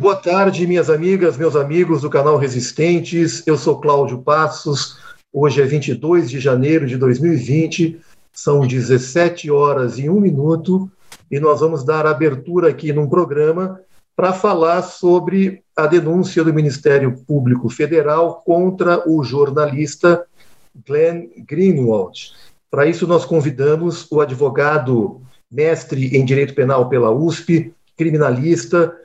[0.00, 3.46] Boa tarde, minhas amigas, meus amigos do canal Resistentes.
[3.46, 4.96] Eu sou Cláudio Passos.
[5.30, 8.00] Hoje é 22 de janeiro de 2020,
[8.32, 10.90] são 17 horas e um minuto,
[11.30, 13.78] e nós vamos dar abertura aqui num programa
[14.16, 20.24] para falar sobre a denúncia do Ministério Público Federal contra o jornalista
[20.86, 22.32] Glenn Greenwald.
[22.70, 25.20] Para isso, nós convidamos o advogado
[25.50, 28.96] mestre em Direito Penal pela USP, criminalista,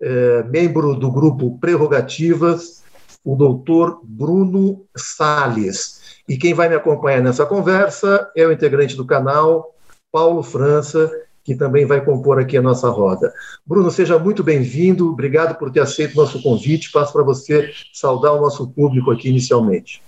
[0.00, 2.84] é, membro do grupo Prerrogativas,
[3.24, 6.22] o doutor Bruno Sales.
[6.28, 9.74] E quem vai me acompanhar nessa conversa é o integrante do canal,
[10.12, 11.10] Paulo França,
[11.42, 13.32] que também vai compor aqui a nossa roda.
[13.66, 16.92] Bruno, seja muito bem-vindo, obrigado por ter aceito o nosso convite.
[16.92, 20.00] Passo para você saudar o nosso público aqui inicialmente.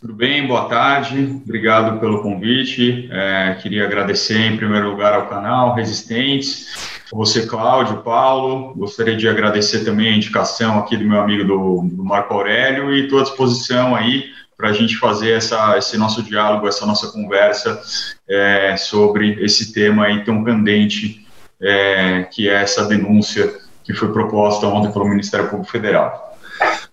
[0.00, 3.08] Tudo bem, boa tarde, obrigado pelo convite.
[3.12, 6.66] É, queria agradecer em primeiro lugar ao canal Resistentes,
[7.12, 8.74] você, Cláudio, Paulo.
[8.74, 13.04] Gostaria de agradecer também a indicação aqui do meu amigo do, do Marco Aurélio e
[13.04, 17.80] estou à disposição aí para a gente fazer essa, esse nosso diálogo, essa nossa conversa
[18.28, 21.26] é, sobre esse tema aí tão candente,
[21.60, 26.38] é, que é essa denúncia que foi proposta ontem pelo Ministério Público Federal.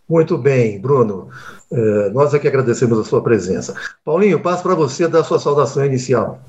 [0.08, 1.30] Muito bem, Bruno.
[1.72, 3.76] É, nós é que agradecemos a sua presença.
[4.04, 6.42] Paulinho, passo para você dar sua saudação inicial.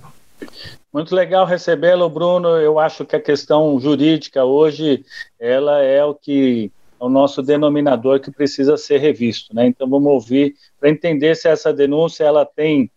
[0.93, 2.49] Muito legal recebê-lo, Bruno.
[2.57, 5.05] Eu acho que a questão jurídica hoje
[5.39, 9.67] ela é o que é o nosso denominador que precisa ser revisto, né?
[9.67, 12.91] Então vamos ouvir para entender se essa denúncia ela tem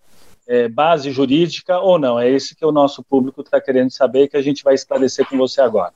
[0.48, 2.20] é, base jurídica ou não.
[2.20, 5.38] É isso que o nosso público está querendo saber que a gente vai esclarecer com
[5.38, 5.94] você agora.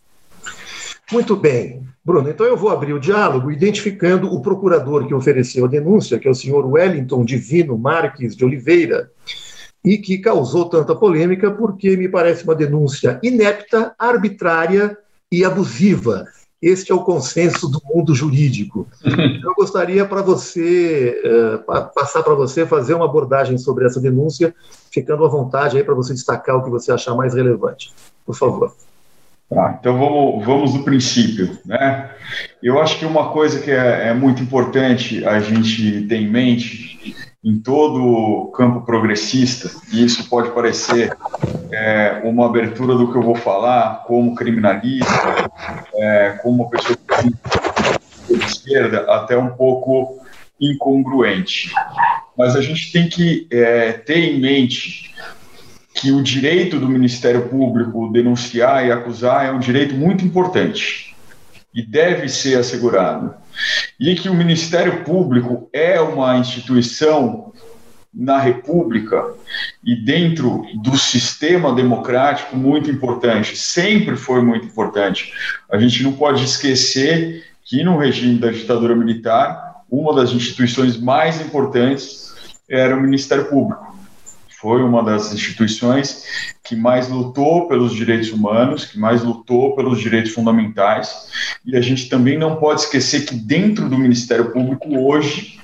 [1.11, 1.83] Muito bem.
[2.03, 6.27] Bruno, então eu vou abrir o diálogo identificando o procurador que ofereceu a denúncia, que
[6.27, 9.11] é o senhor Wellington Divino Marques de Oliveira,
[9.87, 14.97] e que causou tanta polêmica porque me parece uma denúncia inepta, arbitrária
[15.31, 16.25] e abusiva.
[16.61, 18.85] Este é o consenso do mundo jurídico.
[19.41, 24.53] Eu gostaria para você uh, passar para você fazer uma abordagem sobre essa denúncia,
[24.91, 27.93] ficando à vontade aí para você destacar o que você achar mais relevante.
[28.25, 28.75] Por favor.
[29.49, 32.11] Tá, então vamos, vamos do princípio, né?
[32.61, 36.96] Eu acho que uma coisa que é, é muito importante a gente ter em mente
[37.43, 41.15] em todo o campo progressista, e isso pode parecer
[41.71, 45.49] é, uma abertura do que eu vou falar como criminalista,
[45.95, 46.97] é, como uma pessoa
[48.29, 50.19] de esquerda, até um pouco
[50.59, 51.71] incongruente.
[52.37, 55.13] Mas a gente tem que é, ter em mente
[55.93, 61.06] que o direito do Ministério Público denunciar e acusar é um direito muito importante
[61.77, 63.35] e deve ser assegurado.
[63.99, 67.53] E que o Ministério Público é uma instituição
[68.11, 69.23] na República
[69.83, 75.31] e dentro do sistema democrático muito importante, sempre foi muito importante.
[75.71, 81.39] A gente não pode esquecer que no regime da ditadura militar, uma das instituições mais
[81.39, 82.33] importantes
[82.67, 83.86] era o Ministério Público
[84.59, 86.25] foi uma das instituições
[86.63, 91.29] que mais lutou pelos direitos humanos, que mais lutou pelos direitos fundamentais.
[91.63, 95.59] E a gente também não pode esquecer que dentro do Ministério Público hoje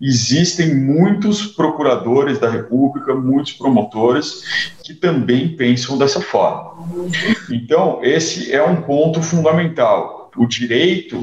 [0.00, 4.42] existem muitos procuradores da República, muitos promotores
[4.82, 6.72] que também pensam dessa forma.
[7.50, 10.30] Então, esse é um ponto fundamental.
[10.36, 11.22] O direito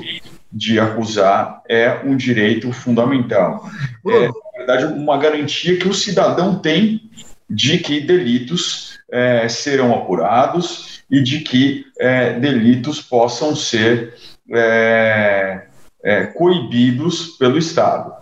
[0.51, 3.69] de acusar é um direito fundamental.
[4.07, 7.04] É, na verdade, uma garantia que o cidadão tem
[7.55, 14.13] de que delitos é, serão apurados e de que é, delitos possam ser
[14.51, 15.67] é,
[16.03, 18.13] é, coibidos pelo Estado.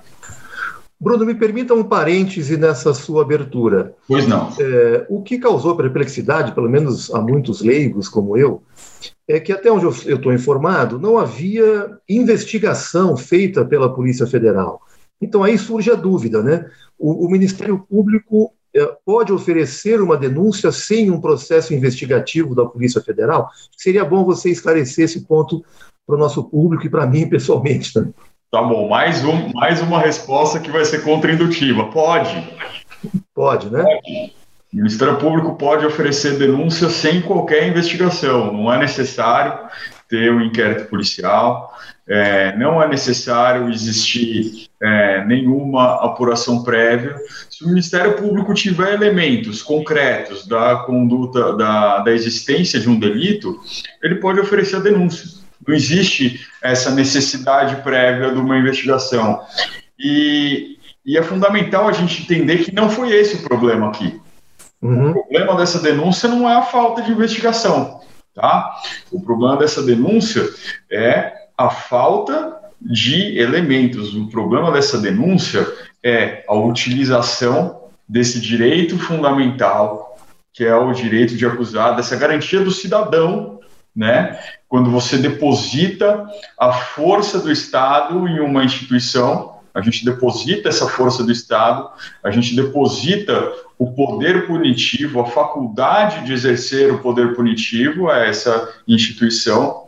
[0.99, 3.93] Bruno, me permita um parêntese nessa sua abertura.
[4.07, 4.53] Pois não.
[4.57, 8.63] É, o que causou perplexidade, pelo menos a muitos leigos como eu,
[9.27, 14.79] é que até onde eu estou informado, não havia investigação feita pela Polícia Federal.
[15.19, 16.69] Então aí surge a dúvida, né?
[16.97, 18.53] O, o Ministério Público
[19.05, 23.49] pode oferecer uma denúncia sem um processo investigativo da Polícia Federal?
[23.77, 25.63] Seria bom você esclarecer esse ponto
[26.05, 28.13] para o nosso público e para mim pessoalmente também.
[28.51, 31.85] Tá bom, mais, um, mais uma resposta que vai ser contraindutiva.
[31.85, 32.55] Pode.
[33.33, 33.83] Pode, né?
[33.83, 34.33] Pode.
[34.71, 38.51] O Ministério Público pode oferecer denúncia sem qualquer investigação.
[38.51, 39.69] Não é necessário
[40.09, 41.73] ter um inquérito policial,
[42.07, 47.15] é, não é necessário existir é, nenhuma apuração prévia.
[47.63, 53.57] Se o Ministério Público tiver elementos concretos da conduta, da, da existência de um delito,
[54.03, 55.39] ele pode oferecer a denúncia.
[55.65, 59.39] Não existe essa necessidade prévia de uma investigação.
[59.97, 64.19] E, e é fundamental a gente entender que não foi esse o problema aqui.
[64.81, 65.11] Uhum.
[65.11, 68.01] O problema dessa denúncia não é a falta de investigação.
[68.35, 68.75] Tá?
[69.09, 70.43] O problema dessa denúncia
[70.91, 74.13] é a falta de elementos.
[74.13, 75.65] O problema dessa denúncia
[76.03, 80.17] é a utilização desse direito fundamental,
[80.51, 83.59] que é o direito de acusar, dessa garantia do cidadão,
[83.95, 84.39] né?
[84.67, 86.27] Quando você deposita
[86.59, 91.89] a força do Estado em uma instituição, a gente deposita essa força do Estado,
[92.23, 98.71] a gente deposita o poder punitivo, a faculdade de exercer o poder punitivo a essa
[98.87, 99.87] instituição.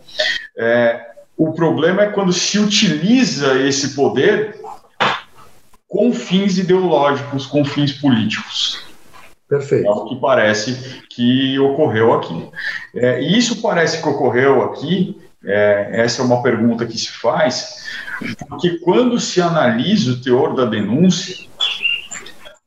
[0.58, 1.00] É,
[1.38, 4.60] o problema é quando se utiliza esse poder
[5.96, 8.84] com fins ideológicos, com fins políticos.
[9.48, 9.88] Perfeito.
[9.88, 12.50] É o que parece que ocorreu aqui.
[12.94, 17.86] É, e isso parece que ocorreu aqui, é, essa é uma pergunta que se faz,
[18.50, 21.48] porque quando se analisa o teor da denúncia,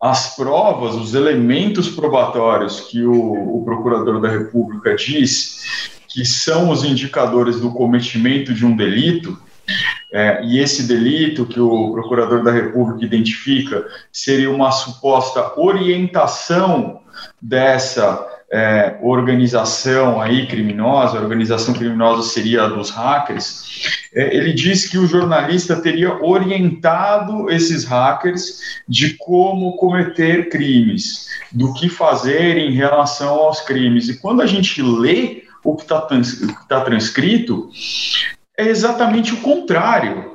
[0.00, 6.82] as provas, os elementos probatórios que o, o procurador da República diz que são os
[6.82, 9.36] indicadores do cometimento de um delito,
[10.12, 17.02] é, e esse delito que o procurador da República identifica seria uma suposta orientação
[17.40, 24.88] dessa é, organização aí criminosa, a organização criminosa seria a dos hackers, é, ele diz
[24.88, 32.72] que o jornalista teria orientado esses hackers de como cometer crimes, do que fazer em
[32.72, 34.08] relação aos crimes.
[34.08, 36.00] E quando a gente lê o que está
[36.69, 37.70] tá transcrito,
[38.58, 40.32] é exatamente o contrário.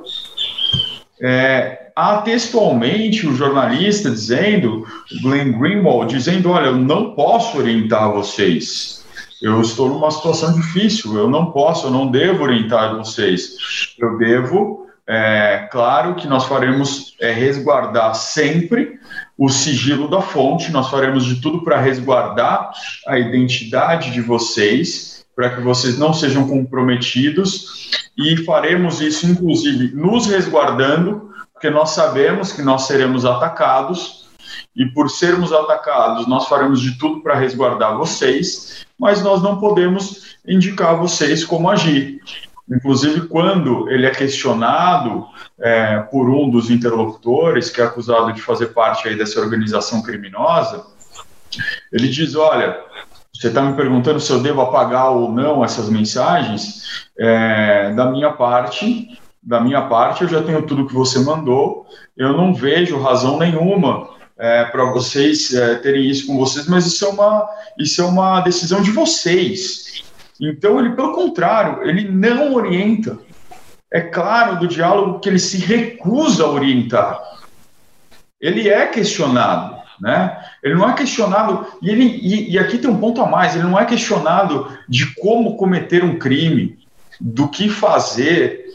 [1.20, 4.86] É, há textualmente o jornalista dizendo,
[5.22, 9.04] Glenn Greenwald, dizendo: Olha, eu não posso orientar vocês.
[9.42, 13.56] Eu estou numa situação difícil, eu não posso, eu não devo orientar vocês.
[13.98, 18.98] Eu devo, é, claro que nós faremos é, resguardar sempre
[19.36, 22.70] o sigilo da fonte, nós faremos de tudo para resguardar
[23.06, 30.26] a identidade de vocês, para que vocês não sejam comprometidos e faremos isso, inclusive, nos
[30.26, 34.24] resguardando, porque nós sabemos que nós seremos atacados,
[34.76, 40.36] e por sermos atacados, nós faremos de tudo para resguardar vocês, mas nós não podemos
[40.46, 42.20] indicar a vocês como agir.
[42.68, 45.26] Inclusive, quando ele é questionado
[45.60, 50.84] é, por um dos interlocutores, que é acusado de fazer parte aí dessa organização criminosa,
[51.92, 52.80] ele diz: Olha,
[53.34, 57.04] você está me perguntando se eu devo apagar ou não essas mensagens?
[57.18, 61.84] É, da minha parte, da minha parte, eu já tenho tudo que você mandou.
[62.16, 64.08] Eu não vejo razão nenhuma
[64.38, 68.40] é, para vocês é, terem isso com vocês, mas isso é uma isso é uma
[68.40, 70.04] decisão de vocês.
[70.40, 73.18] Então ele, pelo contrário, ele não orienta.
[73.92, 77.20] É claro do diálogo que ele se recusa a orientar.
[78.40, 79.73] Ele é questionado
[80.04, 80.36] né?
[80.62, 83.64] Ele não é questionado, e, ele, e, e aqui tem um ponto a mais, ele
[83.64, 86.78] não é questionado de como cometer um crime,
[87.18, 88.66] do que fazer,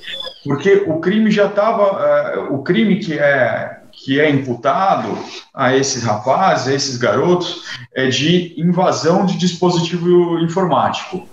[0.44, 5.18] porque o crime já estava, uh, o crime que é que é imputado
[5.54, 11.28] a esses rapazes, a esses garotos, é de invasão de dispositivo informático.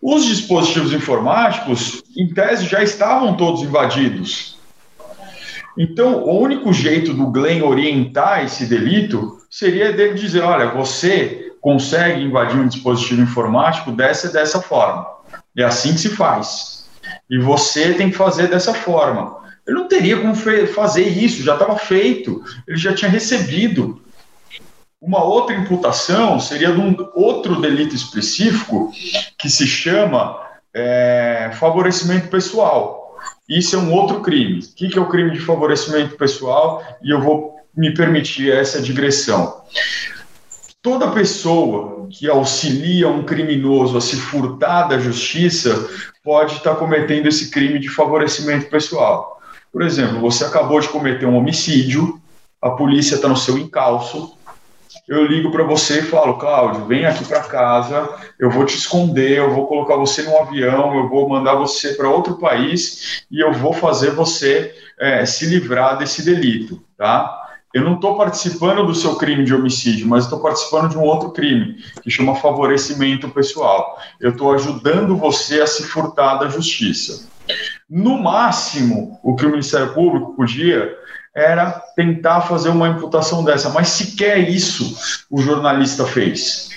[0.00, 4.55] Os dispositivos informáticos, em tese, já estavam todos invadidos.
[5.78, 12.22] Então, o único jeito do Glenn orientar esse delito seria dele dizer: olha, você consegue
[12.22, 15.06] invadir um dispositivo informático dessa e dessa forma.
[15.56, 16.86] É assim que se faz.
[17.28, 19.36] E você tem que fazer dessa forma.
[19.66, 24.00] Ele não teria como fazer isso, já estava feito, ele já tinha recebido.
[25.00, 28.92] Uma outra imputação seria de um outro delito específico
[29.36, 30.40] que se chama
[30.72, 33.05] é, favorecimento pessoal.
[33.48, 34.58] Isso é um outro crime.
[34.60, 36.82] O que é o crime de favorecimento pessoal?
[37.02, 39.62] E eu vou me permitir essa digressão.
[40.82, 45.88] Toda pessoa que auxilia um criminoso a se furtar da justiça
[46.24, 49.40] pode estar cometendo esse crime de favorecimento pessoal.
[49.72, 52.20] Por exemplo, você acabou de cometer um homicídio,
[52.62, 54.35] a polícia está no seu encalço,
[55.08, 59.38] eu ligo para você e falo, Cláudio, vem aqui para casa, eu vou te esconder,
[59.38, 63.52] eu vou colocar você num avião, eu vou mandar você para outro país e eu
[63.52, 67.44] vou fazer você é, se livrar desse delito, tá?
[67.74, 71.30] Eu não estou participando do seu crime de homicídio, mas estou participando de um outro
[71.30, 74.00] crime, que chama favorecimento pessoal.
[74.18, 77.28] Eu estou ajudando você a se furtar da justiça.
[77.88, 80.90] No máximo, o que o Ministério Público podia
[81.36, 84.96] era tentar fazer uma imputação dessa, mas sequer isso
[85.30, 86.70] o jornalista fez,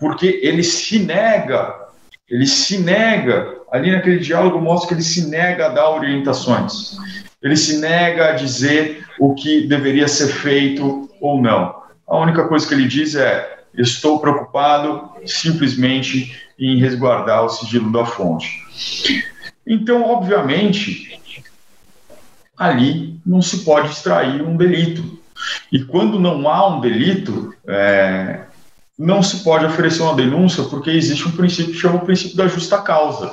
[0.00, 1.74] porque ele se nega,
[2.26, 6.96] ele se nega, ali naquele diálogo mostra que ele se nega a dar orientações,
[7.42, 11.82] ele se nega a dizer o que deveria ser feito ou não.
[12.08, 18.06] A única coisa que ele diz é: estou preocupado simplesmente em resguardar o sigilo da
[18.06, 18.48] fonte.
[19.66, 21.20] Então, obviamente,
[22.62, 25.20] ali não se pode extrair um delito.
[25.70, 28.42] E quando não há um delito, é,
[28.98, 32.46] não se pode oferecer uma denúncia porque existe um princípio que chama o princípio da
[32.46, 33.32] justa causa.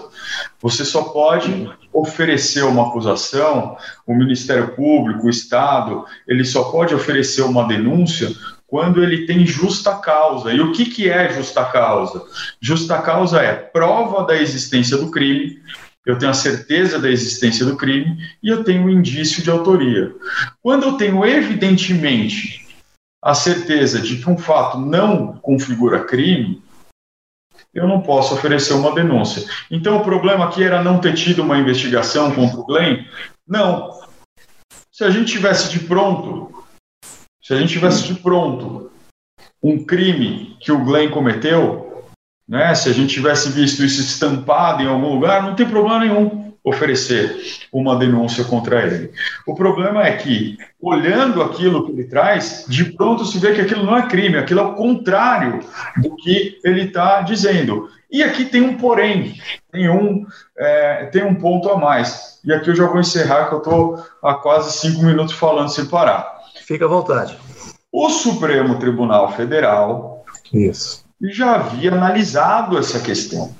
[0.61, 7.41] Você só pode oferecer uma acusação, o Ministério Público, o Estado, ele só pode oferecer
[7.41, 8.31] uma denúncia
[8.67, 10.53] quando ele tem justa causa.
[10.53, 12.23] E o que, que é justa causa?
[12.61, 15.59] Justa causa é prova da existência do crime,
[16.05, 19.49] eu tenho a certeza da existência do crime e eu tenho o um indício de
[19.49, 20.15] autoria.
[20.61, 22.67] Quando eu tenho evidentemente
[23.21, 26.63] a certeza de que um fato não configura crime,
[27.73, 29.45] eu não posso oferecer uma denúncia.
[29.69, 33.05] Então o problema aqui era não ter tido uma investigação contra o Glenn?
[33.47, 33.99] Não.
[34.91, 36.63] Se a gente tivesse de pronto,
[37.41, 38.91] se a gente tivesse de pronto
[39.61, 41.88] um crime que o Glenn cometeu,
[42.49, 46.51] né, se a gente tivesse visto isso estampado em algum lugar, não tem problema nenhum
[46.63, 47.37] oferecer
[47.71, 49.11] uma denúncia contra ele.
[49.45, 53.85] O problema é que, olhando aquilo que ele traz, de pronto se vê que aquilo
[53.85, 55.59] não é crime, aquilo é o contrário
[55.97, 57.87] do que ele está dizendo.
[58.11, 59.35] E aqui tem um porém,
[59.71, 60.25] tem um,
[60.57, 62.39] é, tem um ponto a mais.
[62.43, 65.85] E aqui eu já vou encerrar, que eu estou há quase cinco minutos falando sem
[65.85, 66.39] parar.
[66.65, 67.37] Fica à vontade.
[67.91, 71.08] O Supremo Tribunal Federal Isso.
[71.21, 73.53] Já havia analisado essa questão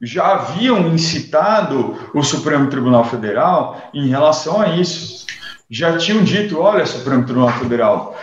[0.00, 5.26] já haviam incitado o Supremo Tribunal Federal em relação a isso.
[5.68, 8.16] Já tinham dito: olha, Supremo Tribunal Federal,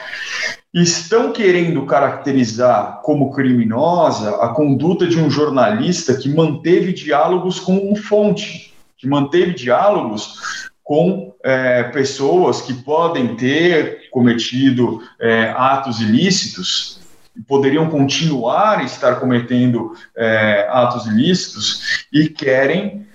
[0.74, 8.74] estão querendo caracterizar como criminosa a conduta de um jornalista que manteve diálogos com fonte,
[8.98, 17.05] que manteve diálogos com é, pessoas que podem ter cometido é, atos ilícitos
[17.48, 23.06] poderiam continuar a estar cometendo é, atos ilícitos e querem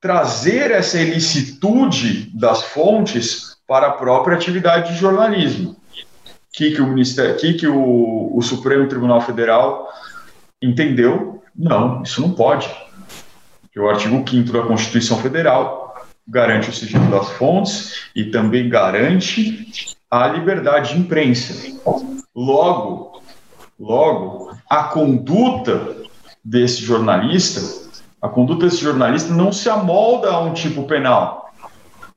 [0.00, 5.76] trazer essa ilicitude das fontes para a própria atividade de jornalismo.
[6.52, 9.88] Que que o Ministério, que que o, o Supremo Tribunal Federal
[10.60, 11.42] entendeu?
[11.54, 12.68] Não, isso não pode.
[13.72, 15.94] Que o artigo 5 da Constituição Federal
[16.26, 21.54] garante o sigilo das fontes e também garante a liberdade de imprensa.
[22.34, 23.19] Logo,
[23.80, 25.96] Logo, a conduta
[26.44, 27.62] desse jornalista,
[28.20, 31.50] a conduta desse jornalista não se amolda a um tipo penal.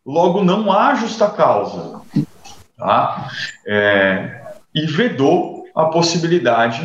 [0.06, 2.02] Logo, não há justa causa.
[2.78, 3.30] Tá?
[3.66, 4.44] É,
[4.76, 6.82] e vedou a possibilidade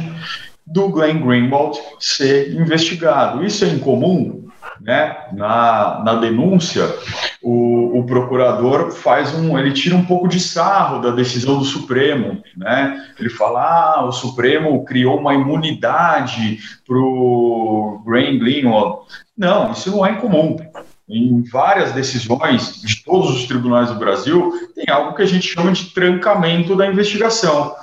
[0.65, 3.45] do Glenn Greenwald ser investigado.
[3.45, 4.38] Isso é incomum?
[4.81, 6.87] Né, na, na denúncia,
[7.43, 12.43] o, o, procurador faz um, ele tira um pouco de sarro da decisão do Supremo,
[12.57, 13.07] né?
[13.19, 19.07] Ele fala, ah, o Supremo criou uma imunidade para o Graham Greenwald.
[19.37, 20.57] Não, isso não é incomum.
[21.09, 25.73] Em várias decisões de todos os tribunais do Brasil, tem algo que a gente chama
[25.73, 27.75] de trancamento da investigação,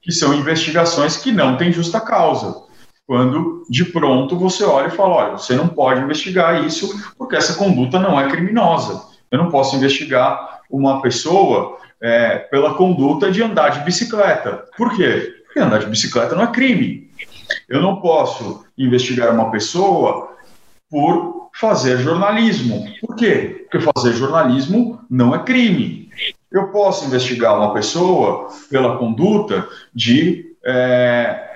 [0.00, 2.67] que são investigações que não têm justa causa
[3.08, 7.54] quando de pronto você olha e fala: olha, você não pode investigar isso porque essa
[7.54, 9.02] conduta não é criminosa.
[9.30, 14.66] Eu não posso investigar uma pessoa é, pela conduta de andar de bicicleta.
[14.76, 15.36] Por quê?
[15.46, 17.10] Porque andar de bicicleta não é crime.
[17.66, 20.36] Eu não posso investigar uma pessoa
[20.90, 22.84] por fazer jornalismo.
[23.00, 23.66] Por quê?
[23.70, 26.10] Porque fazer jornalismo não é crime.
[26.52, 31.47] Eu posso investigar uma pessoa pela conduta de é,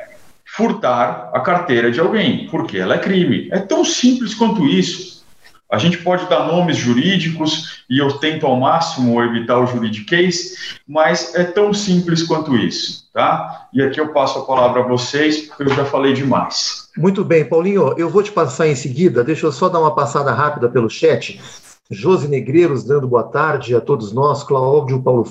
[0.55, 3.49] furtar a carteira de alguém, porque ela é crime.
[3.51, 5.23] É tão simples quanto isso.
[5.71, 11.35] A gente pode dar nomes jurídicos e eu tento ao máximo evitar o juridiquês, mas
[11.35, 13.69] é tão simples quanto isso, tá?
[13.73, 16.91] E aqui eu passo a palavra a vocês, porque eu já falei demais.
[16.99, 20.31] Muito bem, Paulinho, eu vou te passar em seguida, deixa eu só dar uma passada
[20.35, 21.41] rápida pelo chat.
[21.91, 25.25] Josi Negreiros dando boa tarde a todos nós, Cláudio Paulo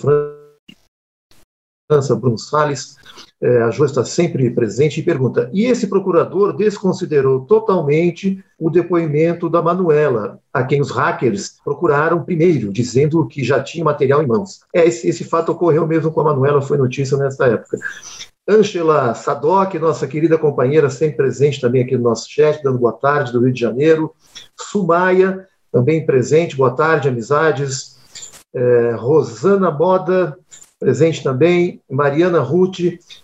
[1.91, 2.95] França, Bruno Salles,
[3.41, 9.49] é, a Jô está sempre presente e pergunta: e esse procurador desconsiderou totalmente o depoimento
[9.49, 14.61] da Manuela, a quem os hackers procuraram primeiro, dizendo que já tinha material em mãos.
[14.73, 17.77] É, esse, esse fato ocorreu mesmo com a Manuela, foi notícia nessa época.
[18.47, 23.33] Angela Sadoc, nossa querida companheira, sempre presente também aqui no nosso chat, dando boa tarde
[23.33, 24.13] do Rio de Janeiro.
[24.57, 27.99] Sumaia, também presente, boa tarde, amizades.
[28.53, 30.37] É, Rosana Moda,
[30.81, 32.79] presente também, Mariana Ruth,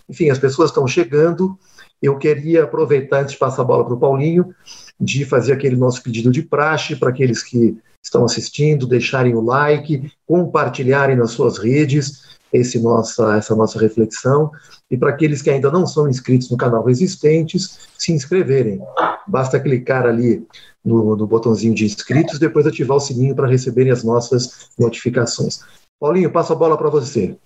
[0.08, 1.58] enfim, as pessoas estão chegando.
[2.00, 4.54] Eu queria aproveitar, antes de passar a bola para o Paulinho,
[5.00, 10.08] de fazer aquele nosso pedido de praxe para aqueles que estão assistindo, deixarem o like,
[10.24, 14.52] compartilharem nas suas redes, esse nossa, essa nossa reflexão.
[14.88, 18.80] E para aqueles que ainda não são inscritos no canal Resistentes, se inscreverem.
[19.26, 20.46] Basta clicar ali
[20.84, 25.60] no, no botãozinho de inscritos, depois ativar o sininho para receberem as nossas notificações.
[25.98, 27.36] Paulinho, passo a bola para você.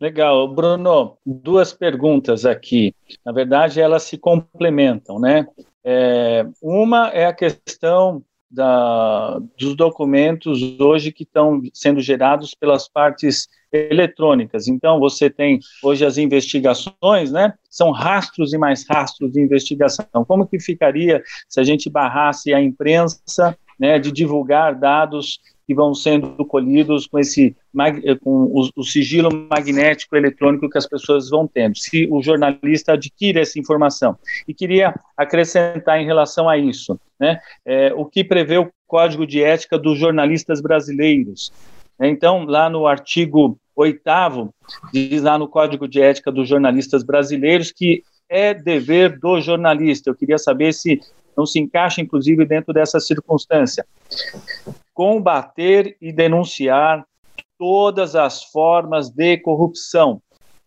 [0.00, 2.94] Legal, Bruno, duas perguntas aqui.
[3.26, 5.46] Na verdade, elas se complementam, né?
[5.84, 13.48] É, uma é a questão da, dos documentos hoje que estão sendo gerados pelas partes
[13.72, 14.68] eletrônicas.
[14.68, 17.54] Então, você tem hoje as investigações, né?
[17.68, 20.24] São rastros e mais rastros de investigação.
[20.26, 25.94] Como que ficaria se a gente barrasse a imprensa né, de divulgar dados que vão
[25.94, 27.54] sendo colhidos com esse
[28.22, 33.38] com o, o, sigilo magnético eletrônico que as pessoas vão tendo, se o jornalista adquire
[33.38, 34.16] essa informação.
[34.48, 39.42] E queria acrescentar em relação a isso, né, é, o que prevê o Código de
[39.42, 41.52] Ética dos Jornalistas Brasileiros.
[42.00, 44.00] Então, lá no artigo 8
[44.90, 50.08] diz lá no Código de Ética dos Jornalistas Brasileiros que é dever do jornalista.
[50.08, 50.98] Eu queria saber se
[51.38, 53.86] não se encaixa, inclusive, dentro dessa circunstância
[54.92, 57.06] combater e denunciar
[57.56, 60.20] todas as formas de corrupção,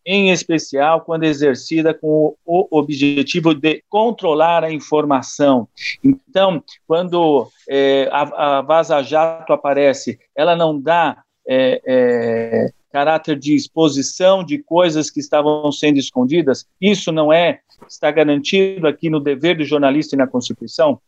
[0.06, 5.68] em especial quando exercida com o objetivo de controlar a informação.
[6.02, 13.56] Então, quando é, a, a Vaza Jato aparece, ela não dá é, é, caráter de
[13.56, 16.66] exposição de coisas que estavam sendo escondidas.
[16.80, 21.00] Isso não é está garantido aqui no dever do jornalista e na Constituição?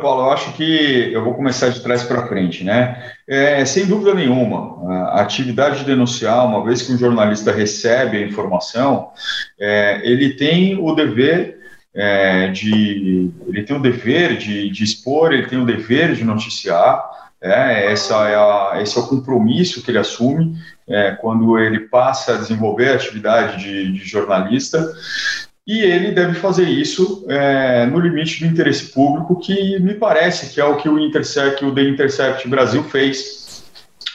[0.00, 3.12] Paulo, eu acho que eu vou começar de trás para frente, né?
[3.26, 8.26] É, sem dúvida nenhuma, a atividade de denunciar, uma vez que um jornalista recebe a
[8.26, 9.10] informação,
[9.58, 11.58] é, ele tem o dever
[11.94, 17.27] é, de, ele tem o dever de, de, expor, ele tem o dever de noticiar.
[17.40, 20.56] É, essa é a, esse é o compromisso que ele assume
[20.88, 24.92] é, quando ele passa a desenvolver a atividade de, de jornalista
[25.68, 30.60] e ele deve fazer isso é, no limite do interesse público, que me parece que
[30.60, 33.62] é o que o Intercept, o The Intercept Brasil fez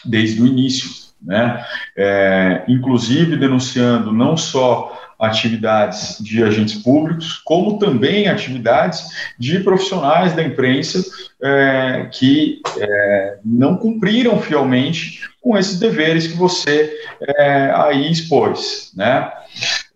[0.04, 0.90] desde o início,
[1.22, 1.64] né?
[1.96, 9.06] É, inclusive denunciando não só atividades de agentes públicos, como também atividades
[9.38, 11.04] de profissionais da imprensa
[11.44, 19.32] é, que é, não cumpriram fielmente com esses deveres que você é, aí expôs, né?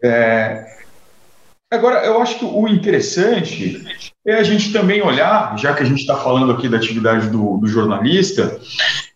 [0.04, 0.78] É,
[1.70, 3.84] Agora, eu acho que o interessante
[4.26, 7.58] é a gente também olhar, já que a gente está falando aqui da atividade do,
[7.58, 8.58] do, jornalista,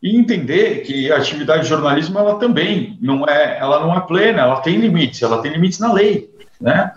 [0.03, 4.41] e entender que a atividade de jornalismo ela também não é, ela não é plena,
[4.41, 6.91] ela tem limites, ela tem limites na lei, né?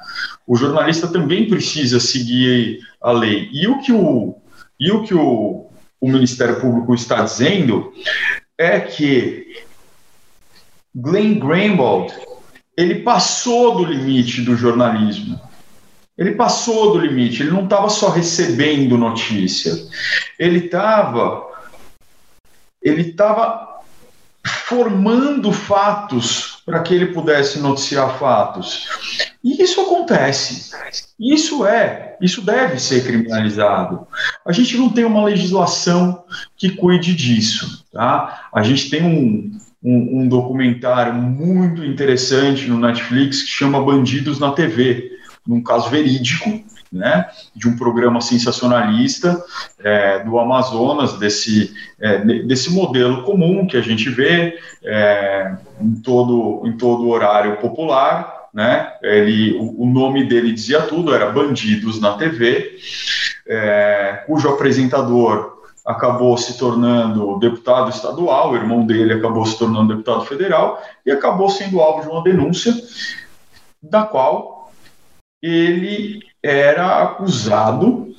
[0.44, 3.48] O jornalista também precisa seguir a lei.
[3.52, 4.34] E o que o,
[4.78, 7.92] e o, que o, o Ministério Público está dizendo
[8.58, 9.64] é que
[10.94, 12.14] Glenn Greenwald
[12.76, 15.40] ele passou do limite do jornalismo.
[16.16, 19.72] Ele passou do limite, ele não estava só recebendo notícia.
[20.38, 21.52] Ele estava
[22.82, 23.73] ele estava
[24.46, 28.86] formando fatos para que ele pudesse noticiar fatos.
[29.42, 30.74] E isso acontece.
[31.18, 34.06] Isso é, isso deve ser criminalizado.
[34.44, 36.24] A gente não tem uma legislação
[36.56, 38.48] que cuide disso, tá?
[38.52, 44.52] A gente tem um, um, um, documentário muito interessante no Netflix que chama Bandidos na
[44.52, 45.12] TV,
[45.46, 49.42] num caso verídico, né, de um programa sensacionalista
[49.80, 56.62] é, do Amazonas, desse, é, desse modelo comum que a gente vê é, em, todo,
[56.64, 58.32] em todo horário popular.
[58.54, 62.76] Né, ele, o, nome dele dizia tudo, era Bandidos na TV,
[63.48, 65.54] é, cujo apresentador
[65.84, 71.50] acabou se tornando deputado estadual, o irmão dele acabou se tornando deputado federal e acabou
[71.50, 72.72] sendo alvo de uma denúncia
[73.82, 74.70] da qual
[75.42, 78.14] ele era acusado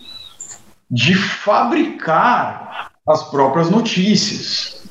[0.89, 4.83] de fabricar as próprias notícias.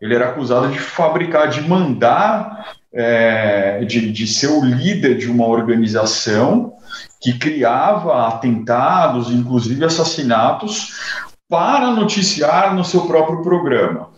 [0.00, 5.46] Ele era acusado de fabricar, de mandar, é, de, de ser o líder de uma
[5.46, 6.72] organização
[7.20, 14.08] que criava atentados, inclusive assassinatos, para noticiar no seu próprio programa.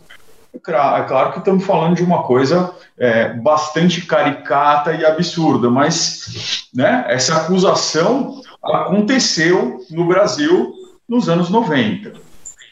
[0.53, 7.05] É claro que estamos falando de uma coisa é, bastante caricata e absurda, mas né,
[7.07, 10.73] essa acusação aconteceu no Brasil
[11.07, 12.13] nos anos 90.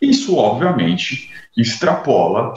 [0.02, 2.54] Isso, obviamente, extrapola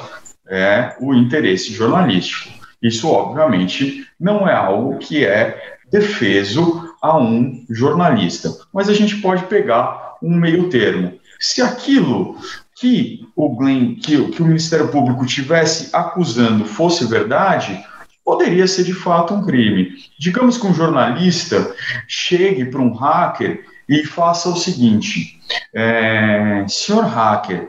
[0.49, 2.51] é, o interesse jornalístico.
[2.83, 8.51] Isso, obviamente, não é algo que é defeso a um jornalista.
[8.73, 11.18] Mas a gente pode pegar um meio termo.
[11.38, 12.37] Se aquilo
[12.77, 17.85] que o Glenn, que, que o Ministério Público tivesse acusando fosse verdade,
[18.24, 19.92] poderia ser de fato um crime.
[20.18, 21.74] Digamos que um jornalista
[22.06, 25.40] chegue para um hacker e faça o seguinte:
[25.74, 27.68] é, senhor hacker,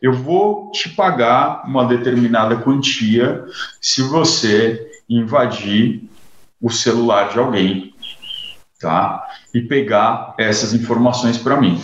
[0.00, 3.44] eu vou te pagar uma determinada quantia
[3.80, 6.08] se você invadir
[6.60, 7.94] o celular de alguém,
[8.78, 9.26] tá?
[9.54, 11.80] E pegar essas informações para mim.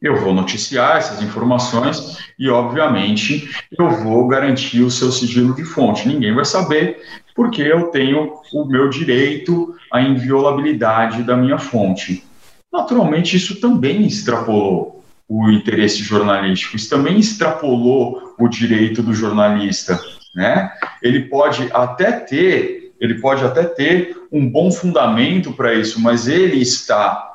[0.00, 6.08] Eu vou noticiar essas informações e, obviamente, eu vou garantir o seu sigilo de fonte.
[6.08, 7.02] Ninguém vai saber,
[7.36, 12.24] porque eu tenho o meu direito à inviolabilidade da minha fonte.
[12.72, 20.00] Naturalmente, isso também extrapolou o interesse jornalístico, isso também extrapolou o direito do jornalista.
[20.34, 20.70] Né?
[21.02, 26.60] Ele pode até ter, ele pode até ter um bom fundamento para isso, mas ele
[26.60, 27.29] está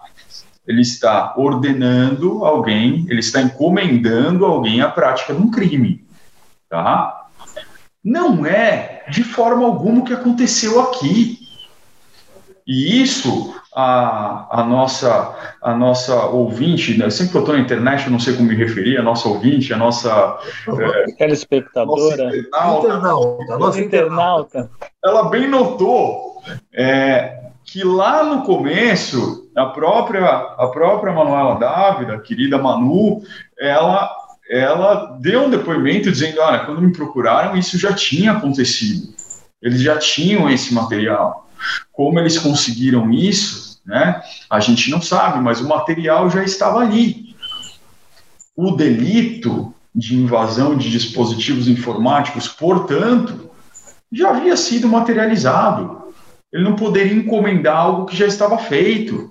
[0.68, 6.04] ele está ordenando alguém, ele está encomendando alguém a prática de um crime,
[6.70, 7.28] tá?
[8.04, 11.40] Não é de forma alguma o que aconteceu aqui.
[12.68, 17.10] E isso a, a, nossa, a nossa ouvinte, né?
[17.10, 19.74] sempre que eu estou na internet, eu não sei como me referir, a nossa ouvinte,
[19.74, 20.40] a nossa.
[20.80, 22.26] É, Telespectadora.
[22.26, 24.72] Nossa internauta, internauta, nossa internauta.
[25.04, 26.42] Ela bem notou
[26.74, 33.24] é, que lá no começo, a própria, a própria Manuela Dávila, a querida Manu,
[33.60, 34.10] ela,
[34.50, 39.14] ela deu um depoimento dizendo: olha, quando me procuraram, isso já tinha acontecido.
[39.62, 41.50] Eles já tinham esse material.
[41.92, 44.22] Como eles conseguiram isso, né?
[44.48, 47.36] A gente não sabe, mas o material já estava ali.
[48.56, 53.50] O delito de invasão de dispositivos informáticos, portanto,
[54.12, 56.05] já havia sido materializado
[56.56, 59.30] ele não poderia encomendar algo que já estava feito,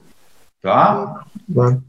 [0.61, 1.25] tá?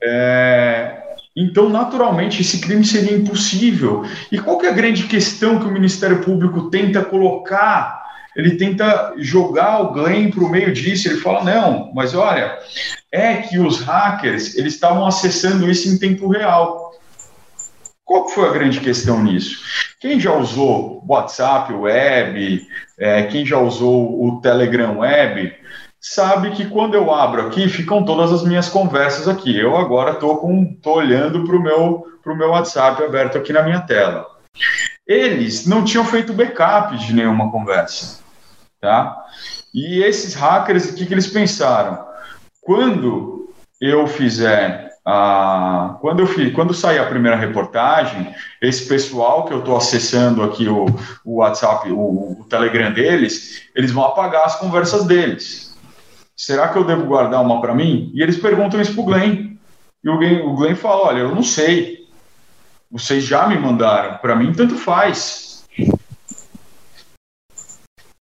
[0.02, 1.04] É,
[1.36, 4.06] então, naturalmente, esse crime seria impossível.
[4.32, 8.02] E qual que é a grande questão que o Ministério Público tenta colocar?
[8.34, 11.10] Ele tenta jogar o Glenn para o meio disso.
[11.10, 12.58] Ele fala, não, mas olha,
[13.12, 16.85] é que os hackers eles estavam acessando isso em tempo real.
[18.06, 19.63] Qual foi a grande questão nisso?
[20.00, 22.68] Quem já usou WhatsApp Web,
[23.00, 25.52] é, quem já usou o Telegram Web,
[26.00, 29.58] sabe que quando eu abro aqui, ficam todas as minhas conversas aqui.
[29.58, 30.39] Eu agora estou
[30.86, 34.28] olhando para o meu, meu WhatsApp aberto aqui na minha tela.
[35.08, 38.24] Eles não tinham feito backup de nenhuma conversa.
[38.80, 39.18] Tá?
[39.74, 42.06] E esses hackers, o que, que eles pensaram?
[42.62, 43.50] Quando
[43.82, 49.60] eu fizer ah, quando eu fiz, quando sair a primeira reportagem, esse pessoal que eu
[49.60, 50.88] estou acessando aqui o,
[51.24, 55.78] o WhatsApp, o, o, Telegram deles, eles vão apagar as conversas deles.
[56.36, 58.12] Será que eu devo guardar uma para mim?
[58.15, 59.58] E eles perguntam isso para o Glenn.
[60.04, 62.08] E o Glenn, o Glenn fala: Olha, eu não sei.
[62.89, 64.18] Vocês já me mandaram.
[64.18, 65.68] Para mim, tanto faz.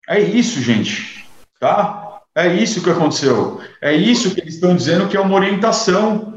[0.08, 1.26] É isso, gente.
[1.60, 2.22] Tá?
[2.34, 3.62] É isso que aconteceu.
[3.82, 6.29] É isso que eles estão dizendo que é uma orientação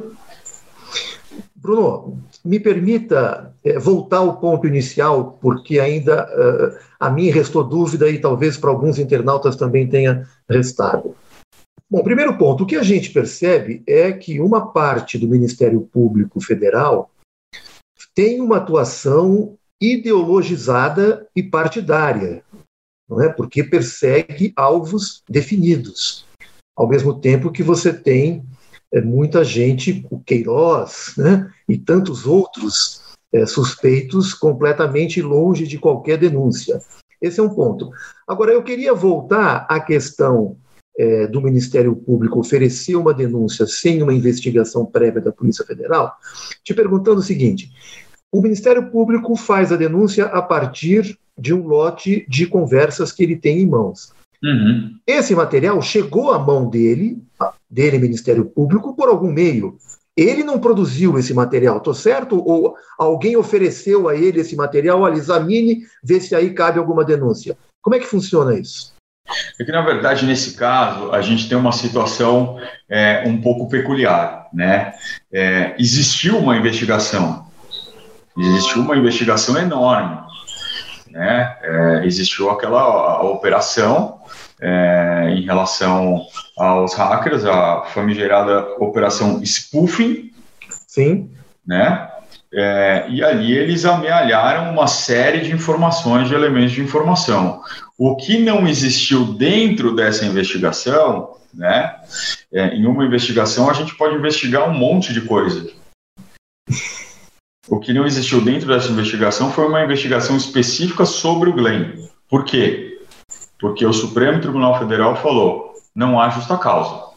[1.63, 8.11] Bruno, me permita é, voltar ao ponto inicial, porque ainda uh, a mim restou dúvida
[8.11, 11.15] e talvez para alguns internautas também tenha restado.
[11.89, 16.41] Bom, primeiro ponto, o que a gente percebe é que uma parte do Ministério Público
[16.41, 17.11] Federal
[18.13, 22.43] tem uma atuação ideologizada e partidária,
[23.09, 23.29] não é?
[23.29, 26.25] Porque persegue alvos definidos,
[26.77, 28.45] ao mesmo tempo que você tem
[29.01, 33.03] muita gente, o Queiroz né, e tantos outros
[33.33, 36.81] é, suspeitos completamente longe de qualquer denúncia.
[37.21, 37.91] Esse é um ponto.
[38.27, 40.57] Agora, eu queria voltar à questão
[40.99, 46.13] é, do Ministério Público oferecer uma denúncia sem uma investigação prévia da Polícia Federal,
[46.63, 47.71] te perguntando o seguinte:
[48.31, 53.37] o Ministério Público faz a denúncia a partir de um lote de conversas que ele
[53.37, 54.13] tem em mãos.
[54.43, 54.97] Uhum.
[55.07, 57.23] Esse material chegou à mão dele,
[57.73, 59.79] dele, Ministério Público, por algum meio.
[60.15, 62.37] Ele não produziu esse material, estou certo?
[62.47, 65.01] Ou alguém ofereceu a ele esse material?
[65.01, 67.57] Olha, examine, vê se aí cabe alguma denúncia.
[67.81, 68.93] Como é que funciona isso?
[69.59, 72.59] É que, na verdade, nesse caso, a gente tem uma situação
[72.91, 74.49] é, um pouco peculiar.
[74.53, 74.93] Né?
[75.33, 77.47] É, existiu uma investigação,
[78.37, 80.19] existiu uma investigação enorme.
[81.11, 81.57] Né?
[81.63, 84.22] É, existiu aquela operação
[84.63, 86.25] é, em relação
[86.57, 90.31] aos hackers, a famigerada operação spoofing.
[90.87, 91.31] Sim.
[91.67, 92.09] Né?
[92.55, 97.61] É, e ali eles amealharam uma série de informações, de elementos de informação.
[97.99, 101.97] O que não existiu dentro dessa investigação, né?
[102.53, 105.71] É, em uma investigação a gente pode investigar um monte de coisa.
[107.69, 112.07] O que não existiu dentro dessa investigação foi uma investigação específica sobre o Glenn.
[112.29, 112.92] Por quê?
[113.63, 117.13] Porque o Supremo Tribunal Federal falou: não há justa causa.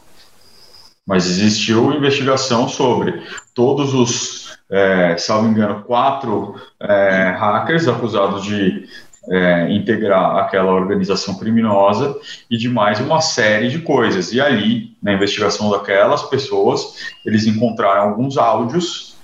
[1.04, 3.20] Mas existiu investigação sobre
[3.54, 8.88] todos os, é, salvo engano, quatro é, hackers acusados de
[9.28, 12.16] é, integrar aquela organização criminosa
[12.50, 14.32] e de mais uma série de coisas.
[14.32, 19.16] E ali, na investigação daquelas pessoas, eles encontraram alguns áudios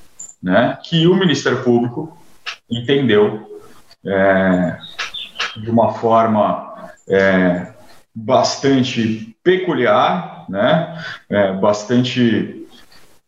[0.42, 2.16] né, que o Ministério Público
[2.70, 3.60] entendeu
[4.04, 4.76] é,
[5.56, 6.71] de uma forma
[7.08, 7.68] é,
[8.14, 12.66] bastante peculiar, né, é, bastante,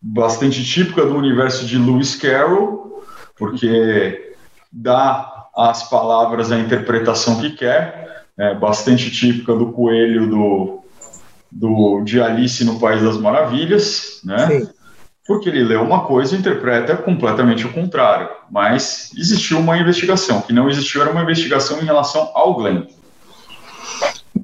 [0.00, 3.04] bastante típica do universo de Lewis Carroll,
[3.36, 4.34] porque
[4.70, 10.84] dá às palavras a interpretação que quer, é bastante típica do coelho do,
[11.50, 14.46] do, de Alice no País das Maravilhas, né?
[14.46, 14.68] Sim.
[15.26, 18.28] Porque ele lê uma coisa e interpreta completamente o contrário.
[18.50, 20.42] Mas existiu uma investigação.
[20.42, 22.82] Que não existiu era uma investigação em relação ao Glenn.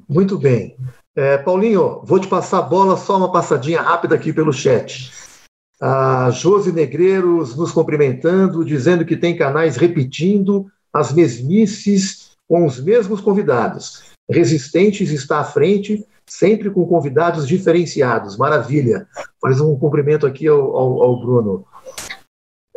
[0.07, 0.75] Muito bem.
[1.15, 5.11] É, Paulinho, vou te passar a bola, só uma passadinha rápida aqui pelo chat.
[5.81, 13.19] A Josi Negreiros nos cumprimentando, dizendo que tem canais repetindo as mesmices com os mesmos
[13.19, 14.03] convidados.
[14.29, 18.37] Resistentes está à frente, sempre com convidados diferenciados.
[18.37, 19.07] Maravilha.
[19.41, 21.65] Faz um cumprimento aqui ao, ao, ao Bruno.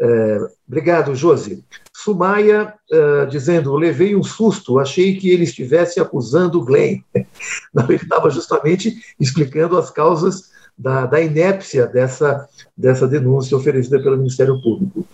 [0.01, 1.65] É, obrigado, Josi.
[2.05, 7.01] Sumaia uh, dizendo: levei um susto, achei que ele estivesse acusando o Glenn.
[7.73, 14.19] Não, ele estava justamente explicando as causas da, da inépcia dessa, dessa denúncia oferecida pelo
[14.19, 15.07] Ministério Público.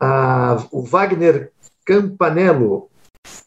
[0.00, 1.52] Ah, o Wagner
[1.84, 2.88] Campanello.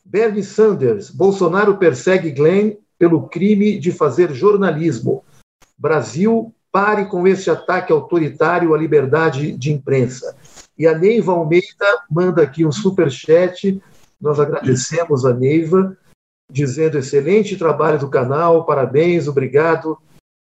[0.06, 1.10] Bernie Sanders.
[1.10, 5.24] Bolsonaro persegue Glenn pelo crime de fazer jornalismo.
[5.78, 10.36] Brasil, pare com esse ataque autoritário à liberdade de imprensa.
[10.78, 13.82] E a Neiva Almeida manda aqui um super chat.
[14.22, 15.98] Nós agradecemos a Neiva,
[16.52, 19.98] dizendo excelente trabalho do canal, parabéns, obrigado,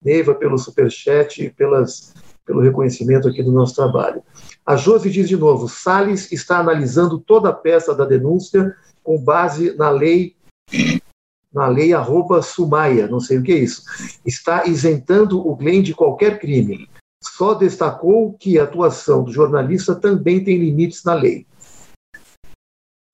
[0.02, 2.13] Neiva, pelo super chat e pelas,
[2.46, 4.24] pelo reconhecimento aqui do nosso trabalho.
[4.65, 9.76] A Josi diz de novo: Salles está analisando toda a peça da denúncia com base
[9.76, 10.38] na lei
[11.54, 13.84] na lei arroba Sumaia, não sei o que é isso.
[14.26, 16.90] Está isentando o Glenn de qualquer crime.
[17.22, 21.46] Só destacou que a atuação do jornalista também tem limites na lei.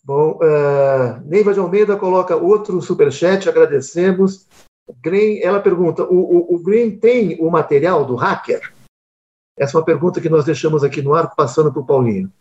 [0.03, 4.47] Bom, uh, Neiva de Almeida coloca outro superchat, agradecemos.
[5.03, 8.73] Glenn, ela pergunta: o, o, o Glenn tem o material do hacker?
[9.57, 12.31] Essa é uma pergunta que nós deixamos aqui no ar, passando para o Paulinho.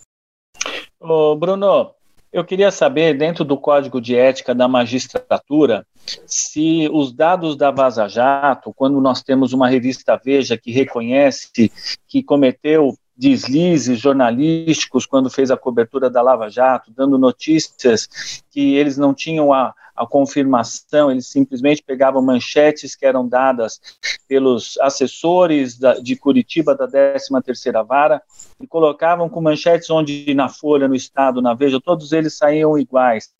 [1.01, 1.95] Ô, Bruno,
[2.33, 5.87] eu queria saber, dentro do Código de Ética da Magistratura,
[6.27, 11.71] se os dados da Vaza Jato, quando nós temos uma revista Veja que reconhece
[12.07, 18.98] que cometeu deslizes jornalísticos quando fez a cobertura da Lava Jato, dando notícias que eles
[18.98, 23.81] não tinham a, a confirmação, eles simplesmente pegavam manchetes que eram dadas
[24.29, 28.20] pelos assessores da, de Curitiba da 13ª Vara
[28.61, 33.33] e colocavam com manchetes onde na Folha, no Estado, na Veja, todos eles saíam iguais.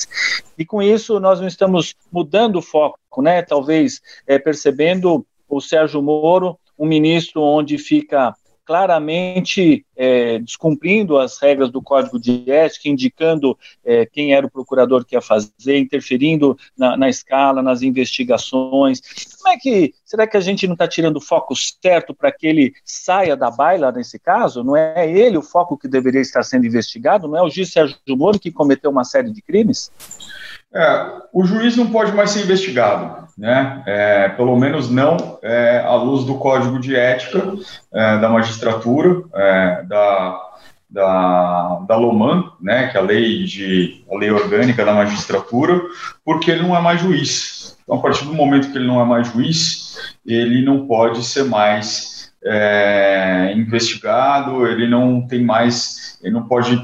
[0.57, 3.43] E com isso nós não estamos mudando o foco, né?
[3.43, 8.35] Talvez é, percebendo o Sérgio Moro, um ministro onde fica
[8.67, 15.05] claramente é, descumprindo as regras do Código de Ética, indicando é, quem era o procurador
[15.05, 19.01] que ia fazer, interferindo na, na, escala, nas investigações.
[19.39, 22.47] Como é que será que a gente não está tirando o foco certo para que
[22.47, 24.63] ele saia da baila nesse caso?
[24.63, 27.27] Não é ele o foco que deveria estar sendo investigado?
[27.27, 29.91] Não é o juiz Sérgio Moro que cometeu uma série de crimes?
[30.77, 33.83] É, o juiz não pode mais ser investigado, né?
[33.87, 37.55] É, pelo menos não é, à luz do Código de Ética
[37.93, 40.41] é, da Magistratura, é, da,
[40.89, 42.89] da, da Loman, né?
[42.89, 45.81] Que é a lei de a lei orgânica da magistratura,
[46.25, 47.77] porque ele não é mais juiz.
[47.83, 51.45] Então, a partir do momento que ele não é mais juiz, ele não pode ser
[51.45, 56.81] mais é, investigado, ele não tem mais, ele não pode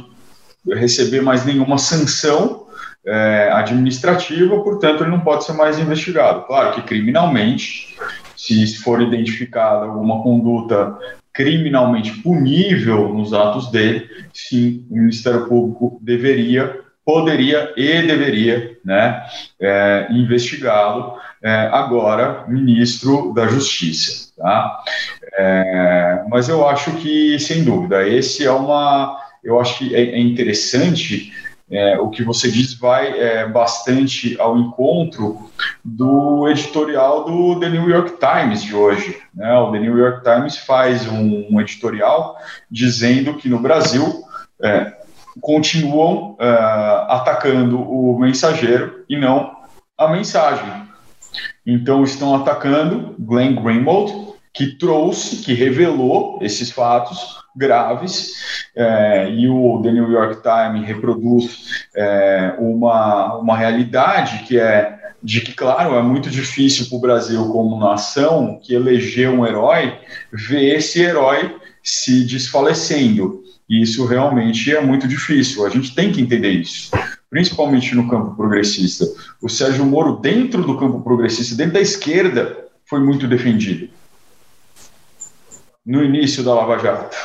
[0.67, 2.67] receber mais nenhuma sanção
[3.05, 6.47] é, administrativa, portanto, ele não pode ser mais investigado.
[6.47, 7.97] Claro que criminalmente,
[8.37, 10.97] se for identificada alguma conduta
[11.33, 19.25] criminalmente punível nos atos dele, sim, o Ministério Público deveria, poderia e deveria né,
[19.61, 21.21] é, investigá-lo.
[21.43, 24.31] É, agora, ministro da Justiça.
[24.37, 24.79] Tá?
[25.37, 29.19] É, mas eu acho que, sem dúvida, esse é uma.
[29.43, 31.33] Eu acho que é, é interessante
[31.73, 35.51] é, o que você diz vai é, bastante ao encontro
[35.83, 39.19] do editorial do The New York Times de hoje.
[39.35, 39.59] Né?
[39.59, 42.37] O The New York Times faz um, um editorial
[42.71, 44.23] dizendo que no Brasil
[44.63, 44.93] é,
[45.41, 46.47] continuam é,
[47.09, 49.57] atacando o mensageiro e não
[49.97, 50.71] a mensagem.
[51.67, 58.33] Então estão atacando Glenn Greenwald, que trouxe, que revelou esses fatos graves,
[58.75, 65.41] é, e o The New York Times reproduz é, uma, uma realidade que é de
[65.41, 69.97] que, claro, é muito difícil para o Brasil, como nação, que elegeu um herói,
[70.33, 73.41] ver esse herói se desfalecendo.
[73.69, 75.65] E isso realmente é muito difícil.
[75.65, 76.91] A gente tem que entender isso,
[77.31, 79.07] principalmente no campo progressista.
[79.41, 83.89] O Sérgio Moro, dentro do campo progressista, dentro da esquerda, foi muito defendido
[85.85, 87.17] no início da Lava Jato.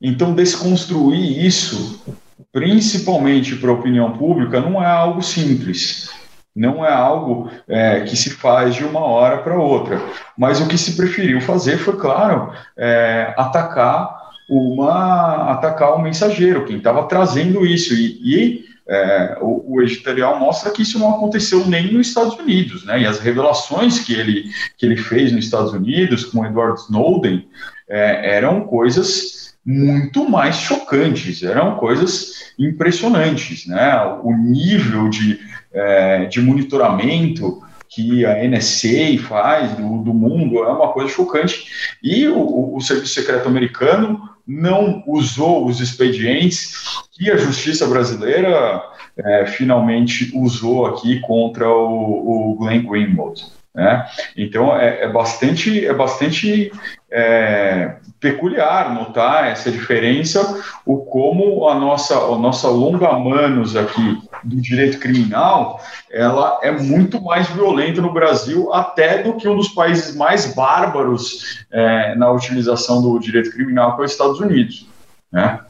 [0.00, 2.04] Então, desconstruir isso,
[2.52, 6.10] principalmente para a opinião pública, não é algo simples.
[6.54, 10.00] Não é algo é, que se faz de uma hora para outra.
[10.38, 16.78] Mas o que se preferiu fazer foi, claro, é, atacar uma atacar o mensageiro, quem
[16.78, 17.92] estava trazendo isso.
[17.92, 22.84] E, e é, o, o, editorial mostra que isso não aconteceu nem nos Estados Unidos,
[22.84, 23.00] né?
[23.00, 24.44] E as revelações que ele,
[24.78, 27.46] que ele fez nos Estados Unidos com Edward Snowden
[27.88, 29.35] é, eram coisas
[29.66, 33.96] muito mais chocantes, eram coisas impressionantes, né?
[34.22, 35.40] O nível de,
[35.72, 41.66] é, de monitoramento que a NSA faz do, do, mundo é uma coisa chocante.
[42.02, 46.74] E o, o Serviço Secreto Americano não usou os expedientes
[47.12, 48.82] que a justiça brasileira
[49.16, 53.44] é, finalmente usou aqui contra o, o Glenn Greenwald.
[53.74, 54.06] Né?
[54.36, 56.72] Então é, é, bastante, é bastante
[57.10, 64.60] é, peculiar notar essa diferença, o como a nossa, a nossa longa manos aqui do
[64.60, 70.16] direito criminal, ela é muito mais violenta no Brasil até do que um dos países
[70.16, 74.86] mais bárbaros é, na utilização do direito criminal, que é os Estados Unidos.
[75.30, 75.60] Né?